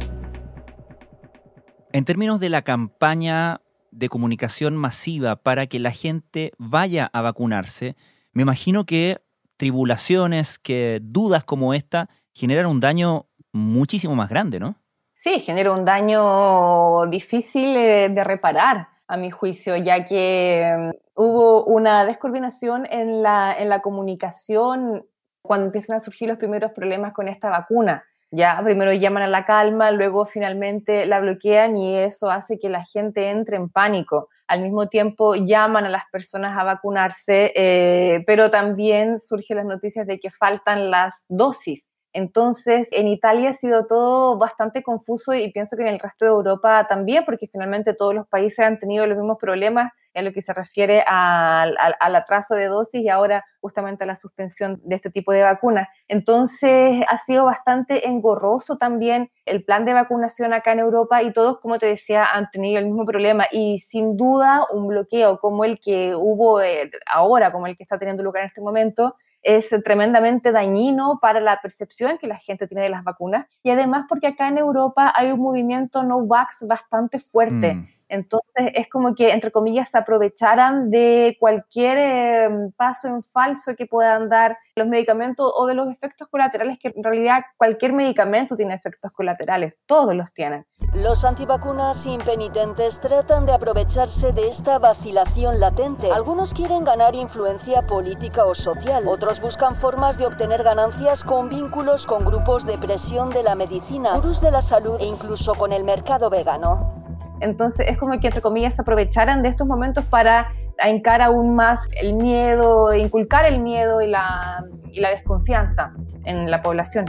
En 1.93 2.05
términos 2.05 2.41
de 2.41 2.51
la 2.51 2.63
campaña 2.63 3.61
de 3.91 4.09
comunicación 4.09 4.77
masiva 4.77 5.37
para 5.37 5.67
que 5.67 5.79
la 5.79 5.91
gente 5.91 6.53
vaya 6.59 7.09
a 7.13 7.23
vacunarse, 7.23 7.97
me 8.33 8.43
imagino 8.43 8.85
que 8.85 9.17
tribulaciones, 9.57 10.59
que 10.59 11.01
dudas 11.03 11.45
como 11.45 11.75
esta 11.75 12.09
generan 12.33 12.67
un 12.67 12.81
daño 12.81 13.27
muchísimo 13.53 14.15
más 14.15 14.29
grande, 14.29 14.61
¿no? 14.61 14.77
Sí, 15.15 15.41
genera 15.41 15.73
un 15.73 15.85
daño 15.85 17.07
difícil 17.07 17.75
de 17.75 18.23
reparar, 18.23 18.89
a 19.09 19.17
mi 19.17 19.31
juicio, 19.31 19.77
ya 19.77 20.05
que 20.05 20.75
mm, 20.77 20.91
hubo 21.15 21.65
una 21.65 22.05
descoordinación 22.05 22.87
en 22.91 23.23
la, 23.23 23.55
en 23.57 23.69
la 23.69 23.81
comunicación 23.81 25.07
cuando 25.43 25.67
empiezan 25.67 25.97
a 25.97 26.01
surgir 26.01 26.29
los 26.29 26.39
primeros 26.39 26.73
problemas 26.73 27.13
con 27.13 27.29
esta 27.29 27.51
vacuna. 27.51 28.05
Ya 28.33 28.61
primero 28.65 28.93
llaman 28.93 29.23
a 29.23 29.29
la 29.29 29.47
calma, 29.47 29.93
luego 29.93 30.27
finalmente 30.27 31.07
la 31.07 31.21
bloquean 31.21 31.77
y 31.77 31.97
eso 31.97 32.29
hace 32.29 32.59
que 32.59 32.69
la 32.69 32.85
gente 32.85 33.31
entre 33.31 33.57
en 33.57 33.69
pánico 33.69 34.29
al 34.49 34.63
mismo 34.63 34.89
tiempo 34.89 35.35
llaman 35.35 35.87
a 35.87 35.91
las 35.91 36.05
personas 36.11 36.57
a 36.59 36.65
vacunarse, 36.65 37.53
eh, 37.55 38.23
pero 38.27 38.51
también 38.51 39.21
surgen 39.21 39.59
las 39.59 39.67
noticias 39.67 40.07
de 40.07 40.19
que 40.19 40.31
faltan 40.31 40.91
las 40.91 41.25
dosis. 41.29 41.89
Entonces, 42.13 42.89
en 42.93 43.09
Italia 43.09 43.51
ha 43.51 43.55
sido 43.55 43.87
todo 43.87 44.39
bastante 44.39 44.83
confuso 44.83 45.35
y 45.35 45.53
pienso 45.53 45.77
que 45.77 45.83
en 45.83 45.89
el 45.89 46.01
resto 46.01 46.25
de 46.25 46.31
Europa 46.31 46.87
también, 46.89 47.25
porque 47.27 47.47
finalmente 47.47 47.93
todos 47.93 48.15
los 48.15 48.27
países 48.29 48.61
han 48.61 48.79
tenido 48.79 49.07
los 49.07 49.19
mismos 49.19 49.37
problemas 49.39 49.93
en 50.17 50.25
lo 50.25 50.33
que 50.33 50.43
se 50.43 50.55
refiere 50.55 51.05
al, 51.07 51.77
atraso 52.01 52.55
de 52.55 52.67
dosis 52.67 53.03
y 53.03 53.09
ahora 53.11 53.45
justamente 53.61 54.05
a 54.05 54.07
la 54.07 54.17
suspensión 54.17 54.81
de 54.83 54.97
este 54.97 55.11
tipo 55.11 55.31
de 55.31 55.43
vacunas. 55.43 55.89
Entonces, 56.09 57.05
ha 57.09 57.19
sido 57.27 57.45
bastante 57.45 58.09
engorroso 58.09 58.79
también 58.79 59.31
el 59.45 59.63
plan 59.63 59.85
de 59.85 59.93
vacunación 59.93 60.55
acá 60.55 60.73
en 60.73 60.81
Europa 60.81 61.23
y 61.23 61.33
todos, 61.33 61.61
como 61.61 61.79
te 61.79 61.87
decía, 61.87 62.25
han 62.25 62.51
tenido 62.51 62.79
el 62.79 62.87
mismo 62.87 63.05
problema 63.05 63.47
y 63.53 63.79
sin 63.81 64.17
duda 64.17 64.65
un 64.73 64.89
bloqueo 64.89 65.39
como 65.39 65.65
el 65.65 65.79
que 65.81 66.15
hubo 66.17 66.63
eh, 66.63 66.91
ahora, 67.13 67.53
como 67.53 67.67
el 67.67 67.77
que 67.77 67.83
está 67.83 67.99
teniendo 67.99 68.23
lugar 68.23 68.43
en 68.43 68.49
este 68.49 68.63
momento, 68.63 69.17
es 69.43 69.69
tremendamente 69.85 70.51
dañino 70.51 71.19
para 71.21 71.41
la 71.41 71.61
percepción 71.61 72.17
que 72.19 72.27
la 72.27 72.39
gente 72.39 72.67
tiene 72.67 72.83
de 72.83 72.89
las 72.89 73.05
vacunas 73.05 73.47
y 73.63 73.71
además 73.71 74.07
porque 74.09 74.29
acá 74.29 74.49
en 74.49 74.59
Europa 74.59 75.13
hay 75.15 75.31
un 75.31 75.41
movimiento 75.41 76.03
no 76.03 76.27
vax 76.27 76.67
bastante 76.67 77.19
fuerte. 77.19 77.75
Mm. 77.75 77.96
Entonces 78.09 78.71
es 78.75 78.89
como 78.89 79.15
que, 79.15 79.33
entre 79.33 79.51
comillas, 79.51 79.91
se 79.91 79.99
aprovecharan 79.99 80.91
de 80.91 81.37
cualquier 81.41 81.99
em, 81.99 82.73
paso 82.73 83.09
en 83.09 83.23
falso 83.23 83.75
que 83.77 83.87
puedan 83.87 84.29
dar 84.29 84.57
los 84.77 84.87
medicamentos 84.87 85.51
o 85.57 85.67
de 85.67 85.75
los 85.75 85.91
efectos 85.91 86.29
colaterales, 86.29 86.79
que 86.79 86.93
en 86.95 87.03
realidad 87.03 87.43
cualquier 87.57 87.93
medicamento 87.93 88.57
tiene 88.57 88.75
efectos 88.75 89.11
colaterales, 89.13 89.75
todos 89.87 90.15
los 90.15 90.33
tienen. 90.35 90.67
Los 90.93 91.25
antivacunas 91.25 92.07
impenitentes 92.07 93.01
tratan 93.01 93.47
de 93.47 93.53
aprovecharse 93.53 94.33
de 94.33 94.49
esta 94.49 94.79
vacilación 94.79 95.61
latente. 95.61 96.11
Algunos 96.13 96.55
quieren 96.55 96.85
ganar 96.85 97.15
influencia 97.15 97.83
política 97.87 98.45
o 98.45 98.55
social, 98.55 99.09
otros 99.09 99.41
buscan 99.41 99.75
formas 99.75 100.19
de 100.19 100.27
obtener 100.27 100.63
ganancias 100.63 101.25
con 101.25 101.49
vínculos 101.49 102.07
con 102.07 102.25
grupos 102.25 102.67
de 102.67 102.79
presión 102.79 103.31
de 103.31 103.43
la 103.43 103.55
medicina, 103.55 104.17
gurús 104.17 104.41
de 104.41 104.51
la 104.51 104.63
salud 104.63 104.99
e 105.01 105.05
incluso 105.07 105.55
con 105.55 105.73
el 105.73 105.85
mercado 105.85 106.31
vegano. 106.31 106.96
Entonces 107.41 107.87
es 107.89 107.99
como 107.99 108.19
que, 108.21 108.29
entre 108.29 108.41
comillas, 108.41 108.75
se 108.75 108.83
aprovecharan 108.83 109.43
de 109.43 109.51
estos 109.51 109.67
momentos 109.67 110.05
para 110.07 110.49
encar 110.79 111.23
aún 111.23 111.55
más 111.55 111.81
el 112.01 112.15
miedo, 112.15 112.95
inculcar 112.95 113.45
el 113.47 113.61
miedo 113.61 114.03
y 114.03 114.09
la, 114.09 114.65
y 114.93 115.01
la 115.01 115.11
desconfianza 115.11 115.93
en 116.25 116.51
la 116.51 116.63
población. 116.63 117.05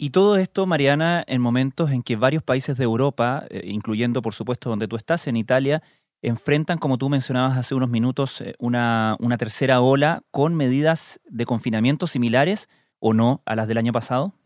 Y 0.00 0.10
todo 0.10 0.36
esto, 0.36 0.64
Mariana, 0.66 1.24
en 1.26 1.40
momentos 1.40 1.90
en 1.90 2.04
que 2.04 2.14
varios 2.14 2.44
países 2.44 2.76
de 2.78 2.84
Europa, 2.84 3.44
eh, 3.50 3.62
incluyendo 3.64 4.22
por 4.22 4.32
supuesto 4.32 4.70
donde 4.70 4.86
tú 4.86 4.94
estás, 4.96 5.26
en 5.26 5.36
Italia, 5.36 5.82
enfrentan, 6.22 6.78
como 6.78 6.98
tú 6.98 7.08
mencionabas 7.08 7.58
hace 7.58 7.74
unos 7.74 7.88
minutos, 7.90 8.40
eh, 8.40 8.54
una, 8.60 9.16
una 9.18 9.36
tercera 9.36 9.80
ola 9.80 10.22
con 10.30 10.54
medidas 10.54 11.20
de 11.28 11.44
confinamiento 11.46 12.06
similares 12.06 12.68
o 13.00 13.12
no 13.12 13.42
a 13.44 13.56
las 13.56 13.66
del 13.66 13.78
año 13.78 13.92
pasado? 13.92 14.37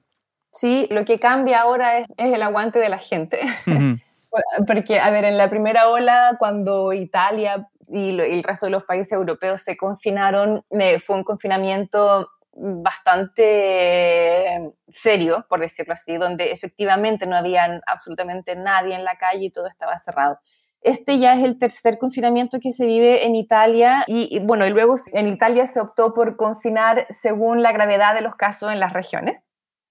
Sí, 0.52 0.86
lo 0.90 1.04
que 1.04 1.18
cambia 1.18 1.62
ahora 1.62 1.98
es, 1.98 2.06
el 2.16 2.42
aguante 2.42 2.78
de 2.78 2.88
la 2.88 2.98
gente. 2.98 3.40
Porque, 4.66 4.98
a 4.98 5.10
ver, 5.10 5.24
en 5.24 5.36
la 5.36 5.50
primera 5.50 5.88
ola, 5.88 6.36
cuando 6.38 6.92
Italia 6.92 7.68
y, 7.88 8.18
el 8.18 8.42
resto 8.42 8.66
de 8.66 8.72
los 8.72 8.84
países 8.84 9.12
europeos 9.12 9.62
se 9.62 9.76
confinaron, 9.76 10.64
fue 11.04 11.16
un 11.16 11.24
confinamiento 11.24 12.30
bastante 12.54 13.42
serio, 14.88 15.46
por 15.48 15.60
decirlo 15.60 15.94
así, 15.94 16.16
donde 16.16 16.52
efectivamente 16.52 17.26
no 17.26 17.36
había 17.36 17.80
absolutamente 17.86 18.54
nadie 18.56 18.94
en 18.94 19.04
la 19.04 19.16
calle 19.16 19.46
y 19.46 19.50
todo 19.50 19.66
estaba 19.66 19.98
cerrado. 20.00 20.38
Este 20.82 21.18
ya 21.18 21.34
es 21.34 21.44
el 21.44 21.58
tercer 21.58 21.98
confinamiento 21.98 22.58
que 22.60 22.72
se 22.72 22.84
vive 22.84 23.24
en 23.26 23.36
Italia 23.36 24.04
y, 24.06 24.36
y, 24.36 24.40
bueno, 24.40 24.66
y 24.66 24.70
luego 24.70 24.96
en 25.12 25.28
Italia 25.28 25.66
se 25.66 25.80
optó 25.80 26.12
por 26.12 26.36
confinar 26.36 27.06
según 27.10 27.62
la 27.62 27.72
gravedad 27.72 28.14
de 28.14 28.20
los 28.20 28.34
casos 28.34 28.72
en 28.72 28.80
las 28.80 28.92
regiones. 28.92 29.42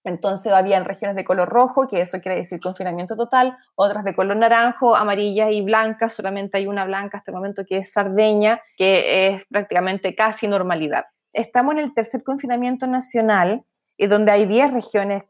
Entonces 0.04 0.52
habían 0.52 0.86
regiones 0.86 1.16
de 1.16 1.24
color 1.24 1.50
rojo, 1.50 1.88
que 1.88 2.02
eso 2.02 2.20
quiere 2.20 2.40
decir 2.40 2.60
confinamiento 2.60 3.16
total, 3.16 3.58
otras 3.76 4.04
de 4.04 4.16
color 4.16 4.38
naranjo, 4.38 4.96
amarilla 4.96 5.52
y 5.52 5.62
blanca, 5.62 6.10
solamente 6.10 6.58
hay 6.58 6.68
una 6.68 6.86
blanca 6.86 7.20
hasta 7.20 7.32
el 7.32 7.36
momento 7.36 7.64
que 7.68 7.78
es 7.78 7.92
Sardeña, 7.92 8.62
que 8.78 9.28
es 9.28 9.44
prácticamente 9.50 10.16
casi 10.16 10.48
normalidad. 10.48 11.06
Estamos 11.34 11.74
en 11.76 11.80
el 11.80 11.94
tercer 11.94 12.24
confinamiento 12.24 12.88
nacional, 12.88 13.64
y 14.02 14.08
donde 14.08 14.32
hay 14.32 14.48
10 14.48 14.74
regiones 14.74 15.26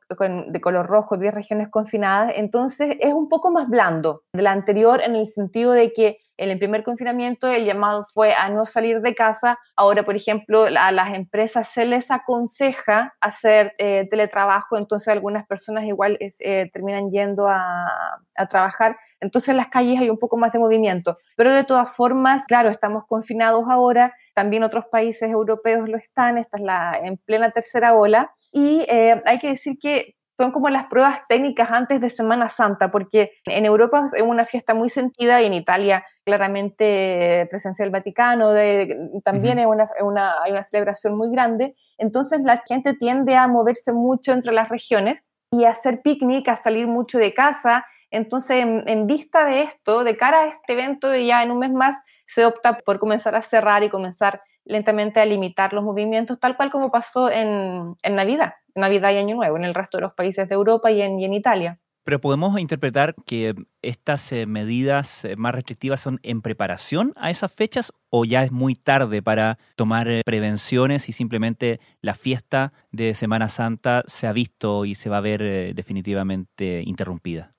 de 0.47 0.61
color 0.61 0.87
rojo, 0.87 1.17
10 1.17 1.33
regiones 1.33 1.67
confinadas, 1.69 2.35
entonces 2.37 2.95
es 3.01 3.13
un 3.13 3.27
poco 3.27 3.51
más 3.51 3.67
blando 3.67 4.23
de 4.33 4.43
la 4.43 4.53
anterior 4.53 5.01
en 5.01 5.17
el 5.17 5.27
sentido 5.27 5.73
de 5.73 5.91
que 5.91 6.19
en 6.41 6.49
el 6.49 6.57
primer 6.57 6.83
confinamiento 6.83 7.47
el 7.47 7.65
llamado 7.65 8.03
fue 8.03 8.33
a 8.33 8.49
no 8.49 8.65
salir 8.65 9.01
de 9.01 9.13
casa. 9.13 9.59
Ahora, 9.75 10.03
por 10.03 10.15
ejemplo, 10.15 10.63
a 10.63 10.91
las 10.91 11.13
empresas 11.13 11.67
se 11.67 11.85
les 11.85 12.09
aconseja 12.09 13.13
hacer 13.21 13.73
eh, 13.77 14.07
teletrabajo, 14.09 14.75
entonces 14.75 15.09
algunas 15.09 15.45
personas 15.45 15.83
igual 15.83 16.17
eh, 16.19 16.69
terminan 16.73 17.11
yendo 17.11 17.47
a, 17.47 17.85
a 18.37 18.45
trabajar. 18.47 18.97
Entonces 19.19 19.49
en 19.49 19.57
las 19.57 19.67
calles 19.67 19.99
hay 19.99 20.09
un 20.09 20.17
poco 20.17 20.35
más 20.35 20.51
de 20.51 20.57
movimiento. 20.57 21.19
Pero 21.37 21.53
de 21.53 21.63
todas 21.63 21.95
formas, 21.95 22.43
claro, 22.47 22.69
estamos 22.71 23.03
confinados 23.07 23.65
ahora, 23.69 24.15
también 24.33 24.63
otros 24.63 24.85
países 24.91 25.29
europeos 25.29 25.87
lo 25.87 25.97
están, 25.97 26.39
esta 26.39 26.57
es 26.57 26.63
la 26.63 26.99
en 27.03 27.17
plena 27.17 27.51
tercera 27.51 27.93
ola. 27.93 28.31
Y 28.51 28.83
eh, 28.89 29.21
hay 29.25 29.37
que 29.37 29.49
decir 29.49 29.77
que 29.79 30.15
son 30.41 30.51
como 30.51 30.69
las 30.69 30.87
pruebas 30.87 31.19
técnicas 31.29 31.69
antes 31.69 32.01
de 32.01 32.09
Semana 32.09 32.49
Santa, 32.49 32.89
porque 32.89 33.33
en 33.45 33.63
Europa 33.63 34.05
es 34.11 34.23
una 34.23 34.47
fiesta 34.47 34.73
muy 34.73 34.89
sentida 34.89 35.39
y 35.39 35.45
en 35.45 35.53
Italia 35.53 36.03
claramente 36.25 37.47
presencia 37.51 37.85
del 37.85 37.91
Vaticano, 37.91 38.49
de, 38.49 38.97
también 39.23 39.59
es 39.59 39.67
una, 40.01 40.33
hay 40.41 40.51
una 40.51 40.63
celebración 40.63 41.15
muy 41.15 41.29
grande, 41.29 41.75
entonces 41.99 42.43
la 42.43 42.63
gente 42.67 42.95
tiende 42.95 43.35
a 43.35 43.47
moverse 43.47 43.93
mucho 43.93 44.31
entre 44.31 44.51
las 44.51 44.69
regiones 44.69 45.21
y 45.51 45.65
a 45.65 45.69
hacer 45.69 46.01
picnic, 46.01 46.47
a 46.47 46.55
salir 46.55 46.87
mucho 46.87 47.19
de 47.19 47.35
casa, 47.35 47.85
entonces 48.09 48.65
en, 48.65 49.05
vista 49.05 49.45
de 49.45 49.61
esto, 49.61 50.03
de 50.03 50.17
cara 50.17 50.41
a 50.41 50.47
este 50.47 50.73
evento, 50.73 51.15
ya 51.15 51.43
en 51.43 51.51
un 51.51 51.59
mes 51.59 51.71
más 51.71 51.95
se 52.25 52.45
opta 52.45 52.79
por 52.79 52.97
comenzar 52.97 53.35
a 53.35 53.43
cerrar 53.43 53.83
y 53.83 53.89
comenzar 53.89 54.41
lentamente 54.65 55.19
a 55.19 55.25
limitar 55.25 55.73
los 55.73 55.83
movimientos, 55.83 56.39
tal 56.39 56.55
cual 56.55 56.71
como 56.71 56.91
pasó 56.91 57.31
en, 57.31 57.95
en 58.03 58.15
Navidad, 58.15 58.53
Navidad 58.75 59.11
y 59.11 59.17
Año 59.17 59.35
Nuevo, 59.35 59.57
en 59.57 59.63
el 59.63 59.73
resto 59.73 59.97
de 59.97 60.03
los 60.03 60.13
países 60.13 60.47
de 60.47 60.55
Europa 60.55 60.91
y 60.91 61.01
en, 61.01 61.19
y 61.19 61.25
en 61.25 61.33
Italia. 61.33 61.79
Pero 62.03 62.19
podemos 62.19 62.59
interpretar 62.59 63.13
que 63.27 63.53
estas 63.83 64.31
eh, 64.31 64.47
medidas 64.47 65.23
eh, 65.23 65.35
más 65.35 65.53
restrictivas 65.53 65.99
son 65.99 66.19
en 66.23 66.41
preparación 66.41 67.13
a 67.15 67.29
esas 67.29 67.53
fechas 67.53 67.93
o 68.09 68.25
ya 68.25 68.43
es 68.43 68.51
muy 68.51 68.73
tarde 68.73 69.21
para 69.21 69.59
tomar 69.75 70.07
eh, 70.07 70.21
prevenciones 70.25 71.09
y 71.09 71.11
simplemente 71.11 71.79
la 72.01 72.15
fiesta 72.15 72.73
de 72.91 73.13
Semana 73.13 73.49
Santa 73.49 74.03
se 74.07 74.25
ha 74.25 74.33
visto 74.33 74.85
y 74.85 74.95
se 74.95 75.09
va 75.09 75.17
a 75.17 75.21
ver 75.21 75.75
definitivamente 75.75 76.81
interrumpida. 76.85 77.53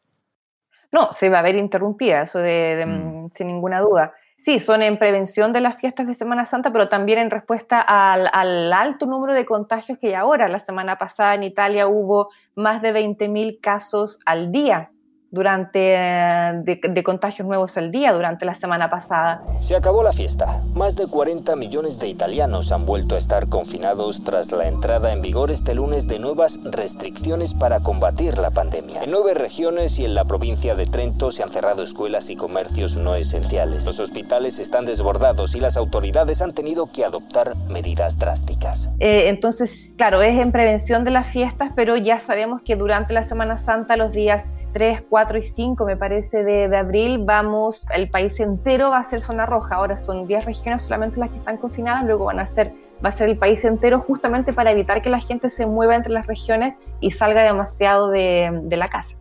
No, 0.91 1.13
se 1.13 1.29
va 1.29 1.39
a 1.39 1.43
ver 1.43 1.55
interrumpida, 1.55 2.23
eso 2.23 2.39
de, 2.41 2.85
mm. 2.87 3.31
sin 3.35 3.47
ninguna 3.47 3.81
duda. 3.81 4.13
Sí, 4.43 4.59
son 4.59 4.83
en 4.83 4.99
prevención 4.99 5.53
de 5.53 5.61
las 5.61 5.81
fiestas 5.81 6.09
de 6.09 6.15
Semana 6.15 6.47
Santa, 6.47 6.73
pero 6.73 6.89
también 6.89 7.21
en 7.21 7.31
respuesta 7.31 7.81
al, 7.81 8.73
alto 8.73 9.07
número 9.07 9.35
de 9.35 9.47
contagios 9.47 9.99
que 10.01 10.09
hay 10.09 10.15
ahora. 10.15 10.49
La 10.49 10.59
semana 10.59 10.99
pasada 10.99 11.37
en 11.37 11.45
Italia 11.45 11.87
hubo 11.87 12.29
más 12.57 12.83
de 12.83 12.93
20.000 12.93 13.61
casos 13.61 14.19
al 14.27 14.51
día 14.51 14.91
durante 15.33 15.79
de, 15.79 17.03
contagios 17.03 17.49
nuevos 17.49 17.79
al 17.79 17.91
día 17.91 18.13
durante 18.13 18.45
la 18.45 18.55
semana 18.55 18.91
pasada. 18.91 19.43
Se 19.59 19.75
acabó 19.75 20.03
la 20.03 20.13
fiesta. 20.13 20.61
Más 20.75 20.95
de 20.95 21.07
40 21.07 21.57
millones 21.57 21.99
de 21.99 22.07
italianos 22.07 22.71
han 22.71 22.85
vuelto 22.85 23.15
a 23.15 23.19
estar 23.19 23.49
confinados 23.49 24.25
tras 24.25 24.53
la 24.53 24.69
entrada 24.69 25.11
en 25.11 25.23
vigor 25.23 25.51
este 25.51 25.75
lunes 25.75 26.07
de 26.07 26.19
nuevas 26.19 26.61
restricciones 26.63 27.55
para 27.55 27.81
combatir 27.81 28.37
la 28.37 28.51
pandemia. 28.51 29.03
En 29.03 29.11
nueve 29.11 29.33
regiones 29.33 29.99
y 29.99 30.05
en 30.05 30.15
la 30.15 30.27
provincia 30.27 30.75
de 30.75 30.85
Trento 30.85 31.31
se 31.31 31.43
han 31.43 31.49
cerrado 31.49 31.83
escuelas 31.83 32.29
y 32.29 32.37
comercios 32.37 32.99
no 32.99 33.15
esenciales. 33.15 33.87
Los 33.87 34.01
hospitales 34.01 34.59
están 34.59 34.85
desbordados 34.85 35.55
y 35.55 35.61
las 35.61 35.79
autoridades 35.79 36.43
han 36.43 36.53
tenido 36.53 36.93
que 36.93 37.07
adoptar 37.07 37.57
medidas 37.71 38.19
drásticas. 38.19 38.91
Eh, 39.01 39.31
entonces, 39.31 39.95
claro, 39.97 40.21
es 40.21 40.39
en 40.39 40.53
prevención 40.53 41.05
de 41.05 41.11
las 41.11 41.29
fiestas, 41.29 41.73
pero 41.75 41.97
ya 41.97 42.21
sabemos 42.21 42.61
que 42.61 42.77
durante 42.77 43.15
la 43.15 43.23
Semana 43.23 43.57
Santa 43.57 43.97
los 43.97 44.13
días 44.13 44.45
3, 44.73 45.05
4 45.09 45.39
y 45.39 45.43
5, 45.43 45.85
me 45.85 45.97
parece, 45.97 46.45
de, 46.45 46.77
abril, 46.77 47.23
vamos, 47.25 47.87
el 47.95 48.09
país 48.09 48.39
entero 48.41 48.91
va 48.91 48.99
a 48.99 49.11
ser 49.11 49.21
zona 49.21 49.47
roja. 49.47 49.77
Ahora 49.77 49.97
son 49.97 50.27
10 50.27 50.45
regiones 50.45 50.83
solamente 50.83 51.21
las 51.21 51.31
que 51.31 51.39
están 51.39 51.59
confinadas, 51.59 52.05
luego 52.05 52.27
van 52.27 52.41
a 52.41 52.47
ser, 52.47 52.73
va 53.05 53.11
a 53.11 53.13
ser 53.13 53.29
el 53.29 53.39
país 53.39 53.65
entero 53.65 54.01
justamente 54.01 54.53
para 54.53 54.73
evitar 54.73 55.03
que 55.03 55.11
la 55.11 55.21
gente 55.21 55.51
se 55.51 55.67
mueva 55.67 55.95
entre 55.95 56.13
las 56.13 56.27
regiones 56.27 56.75
y 57.01 57.11
salga 57.11 57.43
demasiado 57.43 58.09
de, 58.09 58.69
la 58.71 58.89
casa. 58.89 59.17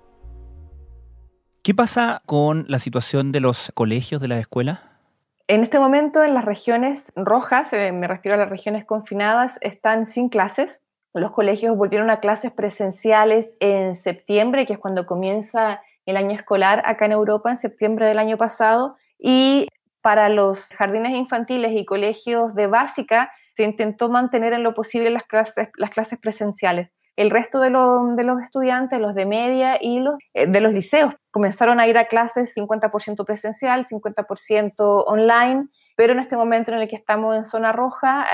¿Qué 1.64 1.76
pasa 1.76 2.22
con 2.26 2.66
la 2.68 2.80
situación 2.80 3.32
de 3.32 3.42
los 3.42 3.72
colegios, 3.76 4.22
de 4.22 4.30
las 4.30 4.40
escuelas? 4.40 4.80
En 5.48 5.64
este 5.64 5.80
momento 5.80 6.24
en 6.24 6.34
las 6.34 6.46
regiones 6.46 7.12
rojas, 7.16 7.74
eh, 7.74 7.92
me 7.92 8.08
refiero 8.08 8.36
a 8.36 8.40
las 8.40 8.50
regiones 8.50 8.86
confinadas, 8.86 9.58
están 9.62 10.06
sin 10.06 10.30
clases. 10.30 10.80
Los 11.14 11.32
colegios 11.32 11.76
volvieron 11.76 12.10
a 12.10 12.22
clases 12.22 12.52
presenciales 12.54 13.58
en 13.60 13.96
septiembre, 13.96 14.66
que 14.66 14.74
es 14.74 14.80
cuando 14.80 15.06
comienza 15.06 15.82
el 16.06 16.16
año 16.16 16.32
escolar 16.32 16.82
acá 16.86 17.06
en 17.06 17.12
Europa, 17.12 17.52
en 17.52 17.58
septiembre 17.58 18.06
del 18.06 18.18
año 18.18 18.38
pasado, 18.38 18.96
y 19.20 19.68
para 20.02 20.30
los 20.30 20.70
jardines 20.78 21.12
infantiles 21.12 21.74
y 21.74 21.86
colegios 21.86 22.56
de 22.56 22.68
básica 22.68 23.32
se 23.56 23.64
intentó 23.64 24.10
mantener 24.10 24.54
en 24.54 24.64
lo 24.64 24.74
posible 24.74 25.10
las 25.10 25.24
clases, 25.24 25.70
las 25.76 25.90
clases 25.90 26.18
presenciales. 26.18 26.90
El 27.18 27.30
resto 27.30 27.60
de, 27.60 27.70
de 27.70 28.24
los 28.24 28.42
estudiantes, 28.42 29.00
los 29.00 29.14
de 29.14 29.26
media 29.26 29.78
y 29.80 30.00
los 30.00 30.16
eh, 30.34 30.48
de 30.48 30.62
los 30.62 30.72
liceos, 30.72 31.14
comenzaron 31.30 31.80
a 31.80 31.88
ir 31.88 31.98
a 31.98 32.06
clases 32.06 32.56
50% 32.56 33.26
presencial, 33.26 33.86
50% 33.86 35.04
online 35.06 35.68
pero 36.02 36.14
en 36.14 36.20
este 36.20 36.36
momento 36.36 36.72
en 36.72 36.80
el 36.80 36.90
que 36.90 36.96
estamos 36.96 37.38
en 37.38 37.46
zona 37.46 37.72
roja, 37.72 38.26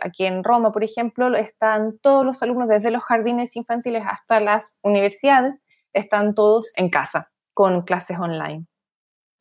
aquí 0.00 0.26
en 0.26 0.44
Roma, 0.44 0.70
por 0.70 0.84
ejemplo, 0.84 1.34
están 1.34 1.98
todos 2.00 2.24
los 2.24 2.40
alumnos 2.40 2.68
desde 2.68 2.92
los 2.92 3.02
jardines 3.02 3.56
infantiles 3.56 4.04
hasta 4.06 4.38
las 4.38 4.74
universidades, 4.84 5.58
están 5.92 6.36
todos 6.36 6.70
en 6.76 6.88
casa 6.88 7.32
con 7.52 7.82
clases 7.82 8.16
online. 8.16 8.64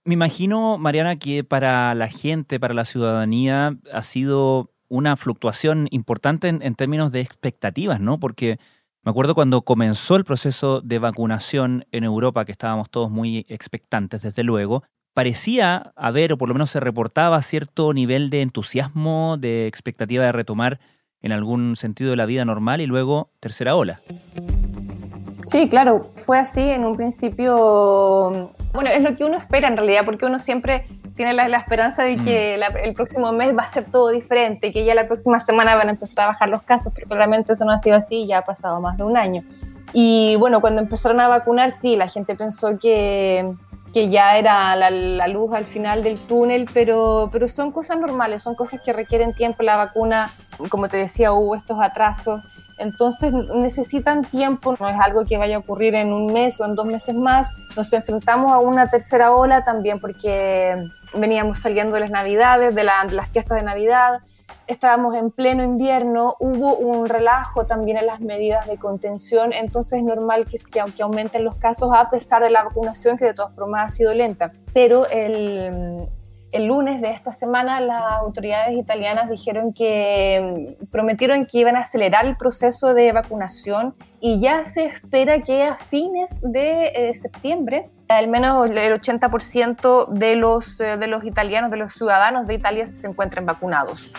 Me 0.04 0.16
imagino, 0.16 0.80
Mariana, 0.80 1.18
que 1.18 1.44
para 1.44 1.94
la 1.94 2.08
gente, 2.08 2.60
para 2.60 2.74
la 2.74 2.86
ciudadanía, 2.86 3.78
ha 3.94 4.02
sido 4.02 4.72
una 4.88 5.16
fluctuación 5.16 5.88
importante 5.92 6.48
en, 6.48 6.64
en 6.64 6.74
términos 6.74 7.12
de 7.12 7.22
expectativas, 7.22 8.00
¿no? 8.00 8.20
Porque 8.20 8.58
me 9.04 9.12
acuerdo 9.12 9.36
cuando 9.36 9.62
comenzó 9.62 10.16
el 10.16 10.26
proceso 10.26 10.82
de 10.82 10.98
vacunación 10.98 11.86
en 11.92 12.04
Europa, 12.04 12.46
que 12.46 12.52
estábamos 12.52 12.90
todos 12.90 13.12
muy 13.12 13.46
expectantes, 13.48 14.24
desde 14.24 14.42
luego, 14.42 14.82
parecía 15.14 15.92
haber, 15.96 16.34
o 16.34 16.38
por 16.38 16.50
lo 16.50 16.56
menos 16.56 16.70
se 16.70 16.80
reportaba, 16.80 17.42
cierto 17.42 17.94
nivel 17.94 18.30
de 18.30 18.42
entusiasmo, 18.42 19.38
de 19.38 19.68
expectativa 19.68 20.26
de 20.26 20.32
retomar 20.32 20.80
en 21.22 21.32
algún 21.32 21.76
sentido 21.76 22.12
de 22.12 22.18
la 22.18 22.26
vida 22.26 22.46
normal 22.46 22.82
y 22.82 22.86
luego 22.86 23.30
tercera 23.40 23.76
ola. 23.76 24.00
Sí, 25.46 25.68
claro, 25.70 26.12
fue 26.16 26.38
así 26.38 26.62
en 26.62 26.86
un 26.86 26.96
principio. 26.96 28.52
Bueno, 28.74 28.90
es 28.92 29.02
lo 29.02 29.16
que 29.16 29.26
uno 29.26 29.38
espera 29.38 29.68
en 29.68 29.78
realidad, 29.78 30.06
porque 30.06 30.26
uno 30.26 30.38
siempre 30.38 30.86
tiene 31.16 31.34
la, 31.34 31.58
esperanza 31.58 32.04
de 32.04 32.16
que 32.16 32.58
mm. 32.58 32.78
el 32.86 32.94
próximo 32.94 33.32
mes 33.34 33.58
va 33.58 33.64
a 33.64 33.68
ser 33.68 33.86
todo 33.86 34.10
diferente, 34.10 34.72
que 34.72 34.86
ya 34.86 34.96
la 34.96 35.06
próxima 35.06 35.40
semana 35.40 35.76
van 35.76 35.88
a 35.88 35.92
empezar 35.92 36.26
a 36.26 36.28
bajar 36.28 36.50
los 36.50 36.62
casos, 36.64 36.94
pero 36.96 37.08
claramente 37.08 37.54
eso 37.54 37.66
no 37.66 37.72
ha 37.72 37.78
sido 37.78 37.98
así, 37.98 38.26
ya 38.26 38.38
ha 38.38 38.46
pasado 38.46 38.80
más 38.80 38.96
de 38.96 39.04
un 39.04 39.18
año. 39.18 39.44
Y 39.92 40.36
bueno, 40.38 40.62
cuando 40.62 40.82
empezaron 40.82 41.20
a 41.20 41.28
vacunar, 41.28 41.72
sí, 41.72 41.96
la 41.96 42.08
gente 42.08 42.36
pensó 42.36 42.78
que, 42.80 43.54
que 43.94 44.10
ya 44.10 44.38
era 44.38 44.76
la, 44.76 45.28
luz 45.28 45.54
al 45.54 45.66
final 45.66 46.04
del 46.04 46.20
túnel, 46.20 46.70
pero, 46.74 47.30
pero 47.32 47.48
son 47.48 47.72
cosas 47.72 47.98
normales, 47.98 48.44
son 48.44 48.56
cosas 48.56 48.82
que 48.82 48.94
requieren 48.94 49.34
tiempo. 49.34 49.64
La 49.64 49.78
vacuna, 49.78 50.32
como 50.70 50.88
te 50.90 50.98
decía, 50.98 51.34
hubo 51.34 51.56
estos 51.56 51.80
atrasos, 51.82 52.42
entonces 52.78 53.34
necesitan 53.34 54.24
tiempo, 54.24 54.76
no 54.80 54.88
es 54.88 55.00
algo 55.00 55.26
que 55.26 55.38
vaya 55.38 55.58
a 55.58 55.60
ocurrir 55.60 55.96
en 55.96 56.14
un 56.14 56.32
mes 56.32 56.60
o 56.62 56.66
en 56.66 56.76
dos 56.76 56.86
meses 56.86 57.16
más. 57.16 57.50
Nos 57.76 57.92
enfrentamos 57.92 58.52
a 58.52 58.60
una 58.60 58.90
tercera 58.90 59.34
ola 59.34 59.64
también 59.64 60.00
porque 60.00 60.76
veníamos 61.14 61.60
saliendo 61.60 61.96
de 61.96 62.02
las 62.02 62.12
navidades, 62.12 62.76
de, 62.76 62.82
de 62.82 63.16
las 63.16 63.30
fiestas 63.30 63.58
de 63.58 63.64
Navidad, 63.64 64.20
estábamos 64.68 65.16
en 65.16 65.32
pleno 65.32 65.64
invierno, 65.64 66.36
hubo 66.40 66.76
un 66.76 67.08
relajo 67.08 67.66
también 67.66 67.98
en 67.98 68.06
las 68.06 68.20
medidas 68.20 68.68
de 68.68 68.78
contención, 68.78 69.54
entonces 69.54 70.00
es 70.00 70.04
normal 70.04 70.46
que, 70.46 70.60
que 70.96 71.02
aumenten 71.02 71.44
los 71.44 71.56
casos 71.56 71.92
a 71.94 72.10
pesar 72.10 72.44
de 72.44 72.50
la 72.50 72.64
vacunación, 72.64 73.18
que 73.18 73.26
de 73.26 73.34
todas 73.34 73.54
formas 73.54 73.92
ha 73.92 73.96
sido 73.96 74.14
lenta. 74.14 74.52
Pero 74.74 75.08
el, 75.08 76.08
el 76.52 76.66
lunes 76.66 77.02
de 77.02 77.12
esta 77.12 77.32
semana 77.32 77.80
las 77.80 78.02
autoridades 78.20 78.76
italianas 78.78 79.30
dijeron 79.30 79.74
que 79.74 80.78
prometieron 80.92 81.46
que 81.46 81.60
iban 81.60 81.76
a 81.76 81.82
acelerar 81.82 82.26
el 82.26 82.36
proceso 82.38 82.94
de 82.94 83.12
vacunación 83.12 83.94
y 84.20 84.40
ya 84.40 84.66
se 84.66 84.86
espera 84.86 85.42
que 85.44 85.64
a 85.64 85.76
fines 85.76 86.30
de 86.42 86.88
eh, 86.88 87.16
septiembre 87.16 87.90
al 88.08 88.28
menos 88.28 88.70
el 88.70 88.78
80% 88.78 90.08
de 90.10 90.36
los, 90.36 90.80
eh, 90.80 90.98
de 90.98 91.08
los 91.08 91.24
italianos, 91.24 91.70
de 91.70 91.78
los 91.78 91.94
ciudadanos 91.94 92.48
de 92.48 92.56
Italia 92.56 92.88
se 93.00 93.08
encuentren 93.08 93.46
vacunados. 93.46 94.12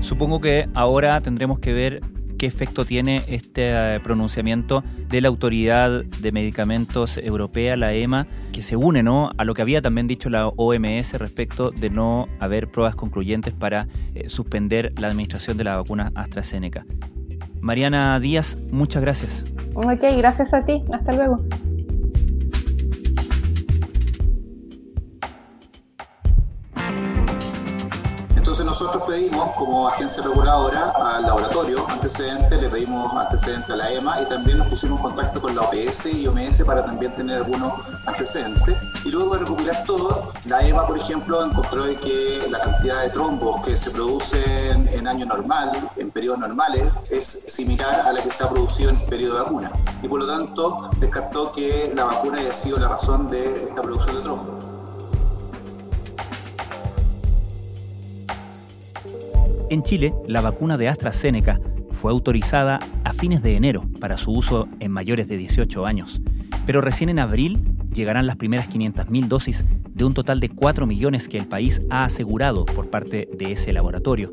Supongo 0.00 0.40
que 0.40 0.68
ahora 0.74 1.20
tendremos 1.20 1.60
que 1.60 1.72
ver 1.72 2.00
qué 2.38 2.46
efecto 2.46 2.84
tiene 2.84 3.24
este 3.28 3.94
eh, 3.94 4.00
pronunciamiento 4.00 4.84
de 5.08 5.20
la 5.20 5.28
Autoridad 5.28 6.04
de 6.04 6.32
Medicamentos 6.32 7.18
Europea, 7.18 7.76
la 7.76 7.92
EMA, 7.92 8.26
que 8.52 8.62
se 8.62 8.76
une 8.76 9.02
¿no? 9.02 9.30
a 9.36 9.44
lo 9.44 9.54
que 9.54 9.62
había 9.62 9.82
también 9.82 10.06
dicho 10.06 10.30
la 10.30 10.48
OMS 10.48 11.14
respecto 11.14 11.70
de 11.70 11.90
no 11.90 12.28
haber 12.40 12.70
pruebas 12.70 12.94
concluyentes 12.94 13.54
para 13.54 13.88
eh, 14.14 14.28
suspender 14.28 14.92
la 14.98 15.08
administración 15.08 15.56
de 15.56 15.64
la 15.64 15.76
vacuna 15.76 16.12
AstraZeneca. 16.14 16.86
Mariana 17.60 18.20
Díaz, 18.20 18.58
muchas 18.70 19.02
gracias. 19.02 19.44
Ok, 19.74 20.02
gracias 20.18 20.52
a 20.52 20.64
ti. 20.64 20.82
Hasta 20.92 21.12
luego. 21.12 21.38
Nosotros 28.84 29.04
pedimos 29.08 29.50
como 29.56 29.88
agencia 29.88 30.22
reguladora 30.22 30.90
al 30.90 31.22
laboratorio 31.22 31.86
antecedentes, 31.88 32.60
le 32.60 32.68
pedimos 32.68 33.16
antecedentes 33.16 33.70
a 33.70 33.76
la 33.76 33.90
EMA 33.90 34.20
y 34.20 34.28
también 34.28 34.58
nos 34.58 34.68
pusimos 34.68 34.98
en 34.98 35.04
contacto 35.04 35.40
con 35.40 35.54
la 35.54 35.62
OPS 35.62 36.06
y 36.06 36.26
OMS 36.26 36.62
para 36.64 36.84
también 36.84 37.16
tener 37.16 37.36
algunos 37.36 37.72
antecedentes. 38.04 38.76
Y 39.06 39.10
luego 39.10 39.34
de 39.34 39.38
recopilar 39.40 39.84
todo, 39.84 40.32
la 40.44 40.60
EMA, 40.60 40.86
por 40.86 40.98
ejemplo, 40.98 41.46
encontró 41.46 41.84
que 41.98 42.46
la 42.50 42.60
cantidad 42.60 43.02
de 43.02 43.10
trombos 43.10 43.64
que 43.64 43.74
se 43.74 43.90
producen 43.90 44.86
en 44.92 45.08
año 45.08 45.24
normal, 45.24 45.72
en 45.96 46.10
periodos 46.10 46.40
normales, 46.40 46.92
es 47.10 47.42
similar 47.46 48.02
a 48.06 48.12
la 48.12 48.22
que 48.22 48.30
se 48.30 48.44
ha 48.44 48.50
producido 48.50 48.90
en 48.90 49.06
periodo 49.06 49.36
de 49.36 49.40
vacuna. 49.44 49.72
Y 50.02 50.08
por 50.08 50.20
lo 50.20 50.26
tanto, 50.26 50.90
descartó 50.98 51.52
que 51.52 51.90
la 51.96 52.04
vacuna 52.04 52.38
haya 52.38 52.52
sido 52.52 52.78
la 52.78 52.88
razón 52.88 53.30
de 53.30 53.64
esta 53.64 53.80
producción 53.80 54.16
de 54.16 54.22
trombos. 54.22 54.73
En 59.74 59.82
Chile, 59.82 60.14
la 60.28 60.40
vacuna 60.40 60.78
de 60.78 60.86
AstraZeneca 60.86 61.60
fue 61.90 62.12
autorizada 62.12 62.78
a 63.02 63.12
fines 63.12 63.42
de 63.42 63.56
enero 63.56 63.82
para 63.98 64.16
su 64.16 64.30
uso 64.30 64.68
en 64.78 64.92
mayores 64.92 65.26
de 65.26 65.36
18 65.36 65.84
años, 65.84 66.20
pero 66.64 66.80
recién 66.80 67.08
en 67.08 67.18
abril 67.18 67.58
llegarán 67.92 68.28
las 68.28 68.36
primeras 68.36 68.70
500.000 68.70 69.26
dosis 69.26 69.66
de 69.92 70.04
un 70.04 70.14
total 70.14 70.38
de 70.38 70.48
4 70.48 70.86
millones 70.86 71.28
que 71.28 71.38
el 71.38 71.48
país 71.48 71.82
ha 71.90 72.04
asegurado 72.04 72.66
por 72.66 72.88
parte 72.88 73.28
de 73.36 73.50
ese 73.50 73.72
laboratorio. 73.72 74.32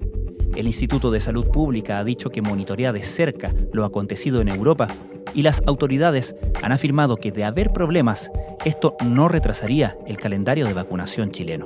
El 0.56 0.68
Instituto 0.68 1.10
de 1.10 1.20
Salud 1.20 1.48
Pública 1.48 1.98
ha 1.98 2.04
dicho 2.04 2.30
que 2.30 2.44
monitorea 2.44 2.94
de 2.94 3.02
cerca 3.02 3.52
lo 3.74 3.84
acontecido 3.84 4.42
en 4.42 4.50
Europa 4.50 4.90
y 5.34 5.42
las 5.42 5.64
autoridades 5.66 6.36
han 6.62 6.72
afirmado 6.72 7.18
que 7.18 7.32
de 7.32 7.46
haber 7.46 7.74
problemas, 7.74 8.30
esto 8.64 8.96
no 9.04 9.28
retrasaría 9.28 9.98
el 10.06 10.20
calendario 10.20 10.68
de 10.68 10.76
vacunación 10.76 11.32
chileno. 11.32 11.66